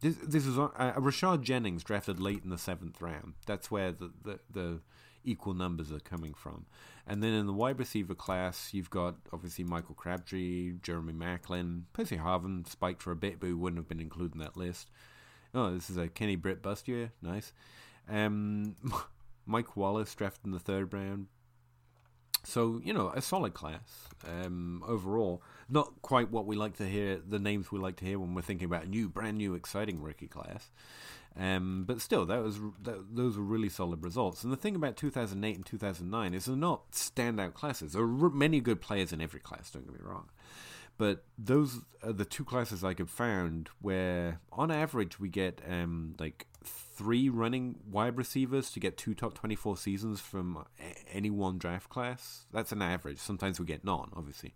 This, 0.00 0.16
this 0.16 0.44
is 0.44 0.58
uh, 0.58 0.68
Rashad 0.98 1.40
Jennings 1.40 1.82
drafted 1.82 2.20
late 2.20 2.44
in 2.44 2.50
the 2.50 2.58
seventh 2.58 3.00
round. 3.00 3.34
That's 3.46 3.70
where 3.70 3.90
the, 3.90 4.12
the, 4.22 4.38
the 4.50 4.80
equal 5.24 5.54
numbers 5.54 5.90
are 5.90 6.00
coming 6.00 6.34
from. 6.34 6.66
And 7.06 7.22
then 7.22 7.32
in 7.32 7.46
the 7.46 7.54
wide 7.54 7.78
receiver 7.78 8.14
class, 8.14 8.74
you've 8.74 8.90
got 8.90 9.16
obviously 9.32 9.64
Michael 9.64 9.94
Crabtree, 9.94 10.74
Jeremy 10.82 11.14
Maclin, 11.14 11.84
Percy 11.94 12.18
Harvin 12.18 12.68
spiked 12.68 13.02
for 13.02 13.12
a 13.12 13.16
bit, 13.16 13.40
but 13.40 13.46
he 13.46 13.52
wouldn't 13.52 13.78
have 13.78 13.88
been 13.88 14.00
included 14.00 14.34
in 14.34 14.40
that 14.40 14.56
list. 14.58 14.90
Oh, 15.54 15.72
this 15.72 15.88
is 15.88 15.96
a 15.96 16.08
Kenny 16.08 16.36
Britt 16.36 16.62
bust 16.62 16.88
year. 16.88 17.12
Nice. 17.22 17.52
Um, 18.08 18.76
Mike 19.46 19.76
Wallace 19.76 20.14
drafted 20.14 20.46
in 20.46 20.52
the 20.52 20.58
third 20.58 20.92
round. 20.92 21.26
So, 22.46 22.80
you 22.84 22.92
know, 22.92 23.10
a 23.14 23.22
solid 23.22 23.54
class 23.54 24.08
um, 24.26 24.82
overall. 24.86 25.42
Not 25.68 26.02
quite 26.02 26.30
what 26.30 26.44
we 26.46 26.56
like 26.56 26.76
to 26.76 26.86
hear, 26.86 27.18
the 27.26 27.38
names 27.38 27.72
we 27.72 27.78
like 27.78 27.96
to 27.96 28.04
hear 28.04 28.18
when 28.18 28.34
we're 28.34 28.42
thinking 28.42 28.66
about 28.66 28.84
a 28.84 28.88
new, 28.88 29.08
brand 29.08 29.38
new, 29.38 29.54
exciting 29.54 30.02
rookie 30.02 30.28
class. 30.28 30.70
Um, 31.36 31.84
but 31.86 32.00
still, 32.00 32.26
that 32.26 32.42
was 32.42 32.60
that, 32.82 33.16
those 33.16 33.36
were 33.36 33.42
really 33.42 33.68
solid 33.68 34.04
results. 34.04 34.44
And 34.44 34.52
the 34.52 34.56
thing 34.56 34.76
about 34.76 34.96
2008 34.96 35.56
and 35.56 35.66
2009 35.66 36.34
is 36.34 36.44
they're 36.44 36.56
not 36.56 36.92
standout 36.92 37.54
classes. 37.54 37.94
There 37.94 38.02
are 38.02 38.30
many 38.30 38.60
good 38.60 38.80
players 38.80 39.12
in 39.12 39.20
every 39.20 39.40
class. 39.40 39.70
Don't 39.70 39.84
get 39.84 39.94
me 39.94 40.00
wrong, 40.02 40.28
but 40.96 41.24
those 41.36 41.80
are 42.04 42.12
the 42.12 42.24
two 42.24 42.44
classes 42.44 42.84
I 42.84 42.94
could 42.94 43.10
found 43.10 43.68
where, 43.80 44.40
on 44.52 44.70
average, 44.70 45.18
we 45.18 45.28
get 45.28 45.60
um, 45.68 46.14
like 46.20 46.46
three 46.66 47.28
running 47.28 47.76
wide 47.90 48.16
receivers 48.16 48.70
to 48.70 48.80
get 48.80 48.96
two 48.96 49.14
top 49.14 49.34
24 49.34 49.76
seasons 49.76 50.20
from 50.20 50.64
any 51.12 51.30
one 51.30 51.58
draft 51.58 51.88
class. 51.88 52.46
That's 52.52 52.72
an 52.72 52.82
average. 52.82 53.18
Sometimes 53.18 53.58
we 53.58 53.66
get 53.66 53.84
none, 53.84 54.10
obviously. 54.16 54.54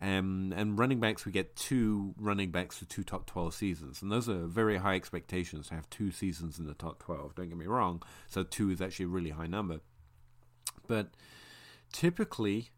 Um, 0.00 0.52
and 0.56 0.78
running 0.78 1.00
backs, 1.00 1.24
we 1.24 1.32
get 1.32 1.56
two 1.56 2.14
running 2.18 2.50
backs 2.50 2.78
for 2.78 2.84
two 2.84 3.02
top 3.02 3.26
12 3.26 3.54
seasons. 3.54 4.02
And 4.02 4.10
those 4.10 4.28
are 4.28 4.46
very 4.46 4.78
high 4.78 4.94
expectations 4.94 5.68
to 5.68 5.74
have 5.74 5.88
two 5.90 6.10
seasons 6.10 6.58
in 6.58 6.66
the 6.66 6.74
top 6.74 6.98
12. 7.00 7.34
Don't 7.34 7.48
get 7.48 7.58
me 7.58 7.66
wrong. 7.66 8.02
So 8.28 8.42
two 8.42 8.70
is 8.70 8.80
actually 8.80 9.06
a 9.06 9.08
really 9.08 9.30
high 9.30 9.46
number. 9.46 9.80
But 10.86 11.10
typically, 11.92 12.70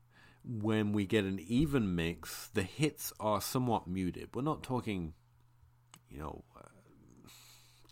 when 0.44 0.92
we 0.92 1.07
get 1.07 1.24
an 1.24 1.40
even 1.46 1.94
mix, 1.94 2.48
the 2.55 2.62
hits 2.62 3.12
are 3.18 3.40
somewhat 3.40 3.88
muted. 3.88 4.31
We're 4.35 4.42
not 4.42 4.62
talking, 4.62 5.14
you 6.09 6.20
know, 6.20 6.44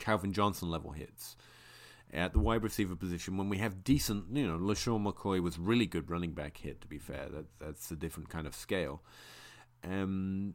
Calvin 0.05 0.33
Johnson 0.33 0.71
level 0.71 0.93
hits. 0.93 1.37
At 2.13 2.33
the 2.33 2.39
wide 2.39 2.63
receiver 2.63 2.95
position, 2.95 3.37
when 3.37 3.49
we 3.49 3.59
have 3.59 3.83
decent, 3.83 4.27
you 4.37 4.47
know, 4.47 4.59
LeSean 4.59 5.05
McCoy 5.05 5.43
was 5.43 5.59
really 5.59 5.87
good 5.87 6.11
running 6.11 6.33
back 6.33 6.59
hit, 6.59 6.81
to 6.83 6.87
be 6.87 6.99
fair. 6.99 7.29
That, 7.31 7.47
that's 7.59 7.91
a 7.91 7.97
different 7.97 8.29
kind 8.29 8.47
of 8.47 8.55
scale. 8.55 9.03
Um, 9.83 10.55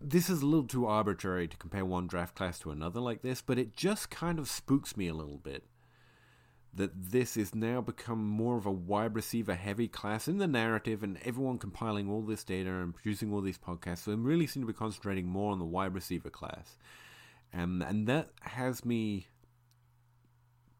this 0.00 0.30
is 0.30 0.40
a 0.40 0.46
little 0.46 0.66
too 0.66 0.86
arbitrary 0.86 1.48
to 1.48 1.56
compare 1.56 1.84
one 1.84 2.06
draft 2.06 2.34
class 2.34 2.58
to 2.60 2.70
another 2.70 3.00
like 3.00 3.22
this, 3.22 3.42
but 3.42 3.58
it 3.58 3.76
just 3.76 4.10
kind 4.10 4.38
of 4.38 4.48
spooks 4.48 4.96
me 4.96 5.08
a 5.08 5.14
little 5.14 5.38
bit 5.38 5.64
that 6.74 6.90
this 6.94 7.36
is 7.36 7.54
now 7.54 7.82
become 7.82 8.24
more 8.24 8.56
of 8.56 8.64
a 8.64 8.70
wide 8.70 9.14
receiver 9.14 9.54
heavy 9.54 9.88
class 9.88 10.26
in 10.26 10.38
the 10.38 10.46
narrative 10.46 11.02
and 11.02 11.18
everyone 11.22 11.58
compiling 11.58 12.08
all 12.08 12.22
this 12.22 12.44
data 12.44 12.70
and 12.70 12.94
producing 12.94 13.32
all 13.32 13.42
these 13.42 13.58
podcasts. 13.58 14.04
So 14.04 14.12
I'm 14.12 14.24
really 14.24 14.46
seem 14.46 14.62
to 14.62 14.66
be 14.66 14.72
concentrating 14.72 15.26
more 15.26 15.52
on 15.52 15.58
the 15.58 15.66
wide 15.66 15.94
receiver 15.94 16.30
class. 16.30 16.78
Um, 17.54 17.82
and 17.82 18.06
that 18.06 18.30
has 18.40 18.84
me 18.84 19.26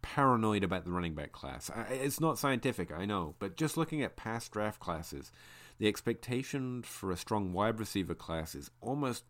paranoid 0.01 0.65
about 0.65 0.85
the 0.85 0.93
running 0.93 1.15
back 1.15 1.33
class. 1.33 1.71
It's 1.91 2.21
not 2.21 2.39
scientific, 2.39 2.93
I 2.93 3.05
know, 3.05 3.35
but 3.39 3.57
just 3.57 3.77
looking 3.77 4.03
at 4.03 4.17
past 4.17 4.53
draft 4.53 4.81
classes, 4.81 5.31
the 5.79 5.89
expectation 5.89 6.83
for 6.83 7.11
a 7.11 7.17
strong 7.17 7.53
wide 7.53 7.79
receiver 7.79 8.15
class 8.15 8.55
is 8.55 8.71
almost 8.81 9.25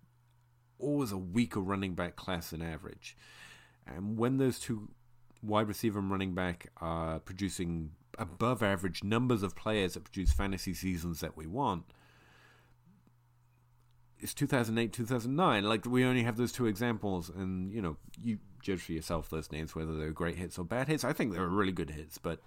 always 0.78 1.12
a 1.12 1.16
weaker 1.16 1.60
running 1.60 1.94
back 1.94 2.16
class 2.16 2.50
than 2.50 2.62
average. 2.62 3.16
And 3.86 4.16
when 4.18 4.38
those 4.38 4.58
two 4.58 4.88
wide 5.42 5.68
receiver 5.68 5.98
and 5.98 6.10
running 6.10 6.34
back 6.34 6.70
are 6.78 7.20
producing 7.20 7.92
above 8.18 8.62
average 8.62 9.02
numbers 9.02 9.42
of 9.42 9.56
players 9.56 9.94
that 9.94 10.04
produce 10.04 10.32
fantasy 10.32 10.74
seasons 10.74 11.20
that 11.20 11.36
we 11.36 11.46
want, 11.46 11.84
it's 14.22 14.34
2008, 14.34 14.92
2009. 14.92 15.64
Like 15.64 15.84
we 15.84 16.04
only 16.04 16.22
have 16.22 16.36
those 16.36 16.52
two 16.52 16.66
examples, 16.66 17.28
and 17.28 17.72
you 17.72 17.82
know, 17.82 17.96
you 18.22 18.38
judge 18.62 18.80
for 18.82 18.92
yourself 18.92 19.28
those 19.28 19.50
names 19.50 19.74
whether 19.74 19.96
they're 19.96 20.12
great 20.12 20.36
hits 20.36 20.58
or 20.58 20.64
bad 20.64 20.88
hits. 20.88 21.04
I 21.04 21.12
think 21.12 21.32
they're 21.32 21.46
really 21.46 21.72
good 21.72 21.90
hits, 21.90 22.18
but 22.18 22.40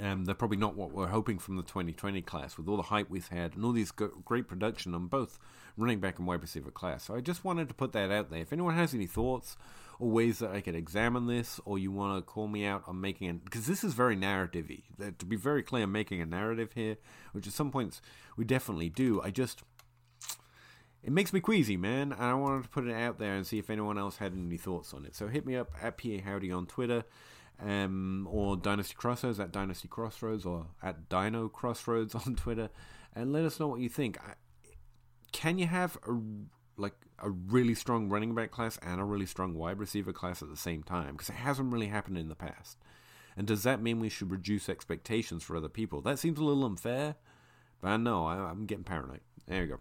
um, 0.00 0.24
they're 0.24 0.34
probably 0.34 0.56
not 0.56 0.76
what 0.76 0.92
we're 0.92 1.08
hoping 1.08 1.38
from 1.38 1.56
the 1.56 1.62
2020 1.62 2.22
class 2.22 2.56
with 2.56 2.68
all 2.68 2.76
the 2.76 2.84
hype 2.84 3.10
we've 3.10 3.28
had 3.28 3.54
and 3.54 3.64
all 3.64 3.72
these 3.72 3.90
great 3.90 4.46
production 4.46 4.94
on 4.94 5.08
both 5.08 5.38
running 5.76 5.98
back 5.98 6.18
and 6.18 6.26
wide 6.26 6.40
receiver 6.40 6.70
class. 6.70 7.04
So 7.04 7.16
I 7.16 7.20
just 7.20 7.44
wanted 7.44 7.68
to 7.68 7.74
put 7.74 7.92
that 7.92 8.10
out 8.10 8.30
there. 8.30 8.40
If 8.40 8.52
anyone 8.52 8.74
has 8.74 8.94
any 8.94 9.06
thoughts 9.06 9.56
or 9.98 10.08
ways 10.08 10.38
that 10.38 10.52
I 10.52 10.60
could 10.60 10.76
examine 10.76 11.26
this, 11.26 11.60
or 11.64 11.78
you 11.78 11.90
want 11.90 12.16
to 12.16 12.22
call 12.22 12.46
me 12.46 12.64
out 12.64 12.84
on 12.86 13.00
making 13.00 13.28
it, 13.28 13.44
because 13.44 13.66
this 13.66 13.82
is 13.82 13.94
very 13.94 14.14
narrative-y. 14.14 15.10
To 15.18 15.26
be 15.26 15.34
very 15.34 15.64
clear, 15.64 15.84
I'm 15.84 15.92
making 15.92 16.20
a 16.20 16.26
narrative 16.26 16.70
here, 16.74 16.98
which 17.32 17.48
at 17.48 17.52
some 17.52 17.72
points 17.72 18.00
we 18.36 18.44
definitely 18.44 18.90
do. 18.90 19.20
I 19.20 19.30
just 19.30 19.62
it 21.02 21.12
makes 21.12 21.32
me 21.32 21.40
queasy, 21.40 21.76
man. 21.76 22.12
And 22.12 22.22
I 22.22 22.34
wanted 22.34 22.64
to 22.64 22.68
put 22.68 22.86
it 22.86 22.94
out 22.94 23.18
there 23.18 23.34
and 23.34 23.46
see 23.46 23.58
if 23.58 23.70
anyone 23.70 23.98
else 23.98 24.16
had 24.16 24.32
any 24.32 24.56
thoughts 24.56 24.92
on 24.92 25.04
it. 25.04 25.14
So 25.14 25.28
hit 25.28 25.46
me 25.46 25.56
up 25.56 25.70
at 25.80 25.98
PA 25.98 26.18
Howdy 26.24 26.50
on 26.50 26.66
Twitter, 26.66 27.04
um, 27.60 28.28
or 28.30 28.56
Dynasty 28.56 28.94
Crossroads 28.94 29.40
at 29.40 29.52
Dynasty 29.52 29.88
Crossroads, 29.88 30.44
or 30.44 30.66
at 30.82 31.08
Dyno 31.08 31.50
Crossroads 31.50 32.14
on 32.26 32.34
Twitter, 32.36 32.70
and 33.14 33.32
let 33.32 33.44
us 33.44 33.58
know 33.60 33.68
what 33.68 33.80
you 33.80 33.88
think. 33.88 34.18
Can 35.32 35.58
you 35.58 35.66
have 35.66 35.98
a 36.06 36.18
like 36.80 36.94
a 37.18 37.30
really 37.30 37.74
strong 37.74 38.08
running 38.08 38.34
back 38.34 38.52
class 38.52 38.78
and 38.82 39.00
a 39.00 39.04
really 39.04 39.26
strong 39.26 39.54
wide 39.54 39.78
receiver 39.78 40.12
class 40.12 40.42
at 40.42 40.48
the 40.48 40.56
same 40.56 40.82
time? 40.82 41.12
Because 41.12 41.28
it 41.28 41.36
hasn't 41.36 41.72
really 41.72 41.88
happened 41.88 42.18
in 42.18 42.28
the 42.28 42.34
past. 42.34 42.78
And 43.36 43.46
does 43.46 43.62
that 43.62 43.80
mean 43.80 44.00
we 44.00 44.08
should 44.08 44.32
reduce 44.32 44.68
expectations 44.68 45.44
for 45.44 45.56
other 45.56 45.68
people? 45.68 46.00
That 46.00 46.18
seems 46.18 46.38
a 46.38 46.44
little 46.44 46.64
unfair, 46.64 47.16
but 47.80 47.88
I 47.88 47.96
know 47.96 48.26
I, 48.26 48.36
I'm 48.36 48.66
getting 48.66 48.84
paranoid. 48.84 49.20
There 49.46 49.62
you 49.62 49.68
go. 49.68 49.80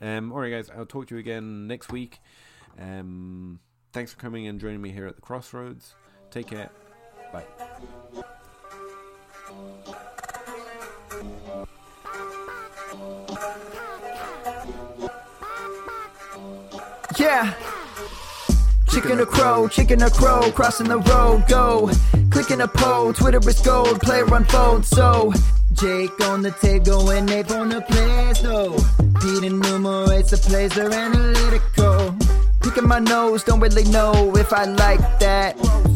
Um, 0.00 0.32
all 0.32 0.40
right, 0.40 0.50
guys, 0.50 0.70
I'll 0.70 0.86
talk 0.86 1.06
to 1.08 1.14
you 1.14 1.20
again 1.20 1.66
next 1.66 1.90
week. 1.90 2.18
Um, 2.78 3.60
thanks 3.92 4.12
for 4.12 4.18
coming 4.18 4.46
and 4.46 4.60
joining 4.60 4.82
me 4.82 4.90
here 4.90 5.06
at 5.06 5.16
the 5.16 5.22
Crossroads. 5.22 5.94
Take 6.30 6.48
care. 6.48 6.70
Bye. 7.32 7.44
Yeah. 17.18 17.54
Chicken 18.90 19.20
or 19.20 19.26
crow, 19.26 19.68
chicken 19.68 20.02
or 20.02 20.10
crow, 20.10 20.50
crossing 20.52 20.88
the 20.88 20.98
road, 20.98 21.44
go. 21.48 21.90
Clicking 22.30 22.60
a 22.60 22.68
pole, 22.68 23.12
Twitter 23.14 23.40
is 23.48 23.60
gold, 23.60 24.00
player 24.00 24.26
unfold, 24.32 24.84
so. 24.84 25.32
Jake 25.78 26.18
on 26.22 26.40
the 26.40 26.52
table 26.52 27.10
and 27.10 27.28
Abe 27.30 27.50
on 27.52 27.68
the 27.68 27.82
place, 27.82 28.40
though. 28.40 28.76
Pete 29.20 29.44
enumerates 29.44 30.30
the 30.30 30.38
plays, 30.38 30.72
they're 30.74 30.90
analytical. 30.90 32.16
Picking 32.62 32.88
my 32.88 32.98
nose, 32.98 33.44
don't 33.44 33.60
really 33.60 33.84
know 33.84 34.34
if 34.36 34.52
I 34.54 34.64
like 34.64 35.00
that. 35.20 35.54